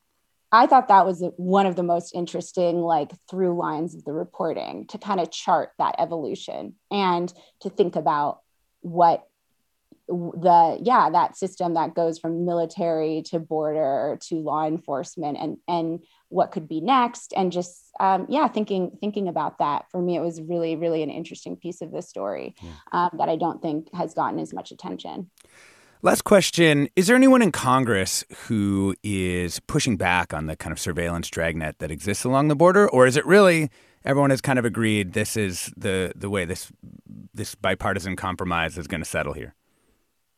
I 0.52 0.66
thought 0.66 0.88
that 0.88 1.06
was 1.06 1.24
one 1.36 1.66
of 1.66 1.76
the 1.76 1.82
most 1.82 2.14
interesting 2.14 2.76
like 2.82 3.10
through 3.28 3.58
lines 3.58 3.94
of 3.94 4.04
the 4.04 4.12
reporting 4.12 4.86
to 4.88 4.98
kind 4.98 5.18
of 5.18 5.32
chart 5.32 5.70
that 5.78 5.96
evolution 5.98 6.74
and 6.90 7.32
to 7.62 7.70
think 7.70 7.96
about 7.96 8.42
what 8.82 9.26
the 10.08 10.78
yeah 10.82 11.08
that 11.10 11.36
system 11.36 11.74
that 11.74 11.94
goes 11.94 12.18
from 12.18 12.44
military 12.44 13.22
to 13.22 13.38
border 13.38 14.18
to 14.20 14.36
law 14.36 14.66
enforcement 14.66 15.38
and 15.40 15.56
and 15.68 16.00
what 16.32 16.50
could 16.50 16.66
be 16.66 16.80
next 16.80 17.32
and 17.36 17.52
just 17.52 17.90
um, 18.00 18.26
yeah 18.28 18.48
thinking 18.48 18.96
thinking 19.00 19.28
about 19.28 19.58
that 19.58 19.84
for 19.90 20.00
me 20.00 20.16
it 20.16 20.20
was 20.20 20.40
really 20.40 20.76
really 20.76 21.02
an 21.02 21.10
interesting 21.10 21.56
piece 21.56 21.82
of 21.82 21.92
the 21.92 22.02
story 22.02 22.54
yeah. 22.62 22.70
um, 22.92 23.10
that 23.18 23.28
i 23.28 23.36
don't 23.36 23.60
think 23.60 23.92
has 23.94 24.14
gotten 24.14 24.38
as 24.38 24.52
much 24.52 24.70
attention 24.70 25.30
Last 26.04 26.24
question 26.24 26.88
Is 26.96 27.06
there 27.06 27.14
anyone 27.14 27.42
in 27.42 27.52
Congress 27.52 28.24
who 28.48 28.96
is 29.04 29.60
pushing 29.60 29.96
back 29.96 30.34
on 30.34 30.46
the 30.46 30.56
kind 30.56 30.72
of 30.72 30.80
surveillance 30.80 31.30
dragnet 31.30 31.78
that 31.78 31.92
exists 31.92 32.24
along 32.24 32.48
the 32.48 32.56
border? 32.56 32.88
Or 32.88 33.06
is 33.06 33.16
it 33.16 33.24
really 33.24 33.70
everyone 34.04 34.30
has 34.30 34.40
kind 34.40 34.58
of 34.58 34.64
agreed 34.64 35.12
this 35.12 35.36
is 35.36 35.72
the, 35.76 36.12
the 36.16 36.28
way 36.28 36.44
this, 36.44 36.72
this 37.32 37.54
bipartisan 37.54 38.16
compromise 38.16 38.76
is 38.78 38.88
going 38.88 39.00
to 39.00 39.08
settle 39.08 39.32
here? 39.32 39.54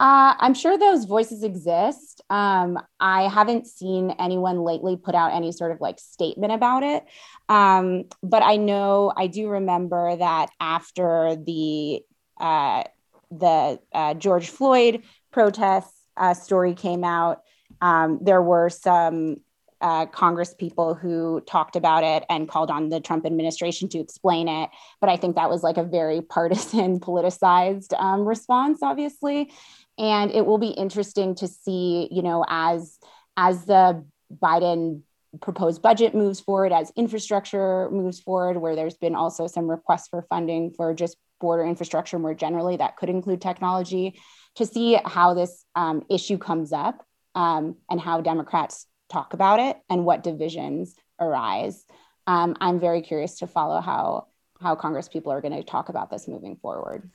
Uh, 0.05 0.35
I'm 0.39 0.53
sure 0.53 0.77
those 0.77 1.07
voices 1.07 1.43
exist. 1.43 2.21
Um, 2.29 2.79
I 3.01 3.23
haven't 3.23 3.67
seen 3.67 4.11
anyone 4.19 4.59
lately 4.59 4.99
put 4.99 5.15
out 5.15 5.33
any 5.33 5.51
sort 5.51 5.73
of 5.73 5.81
like 5.81 5.99
statement 5.99 6.53
about 6.53 6.83
it. 6.83 7.07
Um, 7.49 8.05
but 8.23 8.43
I 8.43 8.57
know 8.57 9.15
I 9.17 9.29
do 9.29 9.49
remember 9.49 10.15
that 10.15 10.51
after 10.61 11.37
the 11.37 12.03
uh, 12.39 12.83
the 13.31 13.81
uh, 13.95 14.13
George 14.13 14.51
Floyd 14.51 15.05
protests 15.31 15.99
uh, 16.19 16.35
story 16.35 16.75
came 16.75 17.03
out, 17.03 17.41
um, 17.81 18.19
there 18.21 18.43
were 18.43 18.69
some 18.69 19.39
uh, 19.81 20.05
Congress 20.07 20.55
people 20.55 20.95
who 20.95 21.41
talked 21.47 21.77
about 21.77 22.05
it 22.05 22.25
and 22.29 22.47
called 22.49 22.71
on 22.71 22.91
the 22.91 23.01
Trump 23.01 23.25
administration 23.25 23.89
to 23.89 23.99
explain 24.01 24.49
it. 24.49 24.69
But 25.01 25.09
I 25.09 25.17
think 25.17 25.37
that 25.37 25.49
was 25.49 25.63
like 25.63 25.79
a 25.79 25.83
very 25.83 26.21
partisan, 26.29 27.01
politicized 27.01 27.99
um, 27.99 28.29
response, 28.29 28.83
obviously 28.83 29.51
and 29.99 30.31
it 30.31 30.45
will 30.45 30.59
be 30.59 30.69
interesting 30.69 31.35
to 31.35 31.49
see 31.49 32.09
you 32.11 32.23
know 32.23 32.45
as 32.49 32.99
as 33.37 33.65
the 33.67 34.05
biden 34.43 35.03
proposed 35.41 35.83
budget 35.83 36.15
moves 36.15 36.41
forward 36.41 36.73
as 36.73 36.93
infrastructure 36.97 37.91
moves 37.91 38.21
forward 38.21 38.57
where 38.57 38.77
there's 38.77 38.97
been 38.97 39.15
also 39.15 39.47
some 39.47 39.69
requests 39.69 40.09
for 40.09 40.23
funding 40.29 40.71
for 40.71 40.95
just 40.95 41.17
border 41.41 41.65
infrastructure 41.65 42.19
more 42.19 42.35
generally 42.35 42.77
that 42.77 42.97
could 42.97 43.09
include 43.09 43.41
technology 43.41 44.19
to 44.55 44.65
see 44.65 44.97
how 45.05 45.35
this 45.35 45.65
um, 45.75 46.05
issue 46.09 46.39
comes 46.39 46.73
up 46.73 47.05
um, 47.35 47.77
and 47.91 48.01
how 48.01 48.21
democrats 48.21 48.87
talk 49.09 49.35
about 49.35 49.61
it 49.61 49.77
and 49.91 50.05
what 50.05 50.23
divisions 50.23 50.95
arise. 51.21 51.85
Um, 52.27 52.57
i'm 52.61 52.81
very 52.81 53.03
curious 53.03 53.39
to 53.39 53.47
follow 53.47 53.81
how 53.81 54.29
how 54.61 54.77
congress 54.77 55.09
people 55.09 55.33
are 55.33 55.41
going 55.41 55.55
to 55.55 55.65
talk 55.65 55.89
about 55.89 56.11
this 56.11 56.29
moving 56.29 56.57
forward 56.57 57.11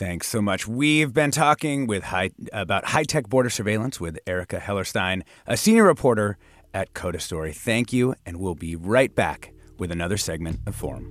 Thanks 0.00 0.28
so 0.28 0.40
much. 0.40 0.66
We've 0.66 1.12
been 1.12 1.30
talking 1.30 1.86
with 1.86 2.04
high, 2.04 2.30
about 2.54 2.86
high 2.86 3.02
tech 3.02 3.28
border 3.28 3.50
surveillance 3.50 4.00
with 4.00 4.18
Erica 4.26 4.58
Hellerstein, 4.58 5.24
a 5.46 5.58
senior 5.58 5.84
reporter 5.84 6.38
at 6.72 6.94
Coda 6.94 7.20
Story. 7.20 7.52
Thank 7.52 7.92
you, 7.92 8.14
and 8.24 8.38
we'll 8.38 8.54
be 8.54 8.76
right 8.76 9.14
back 9.14 9.52
with 9.76 9.92
another 9.92 10.16
segment 10.16 10.60
of 10.66 10.74
Forum. 10.74 11.10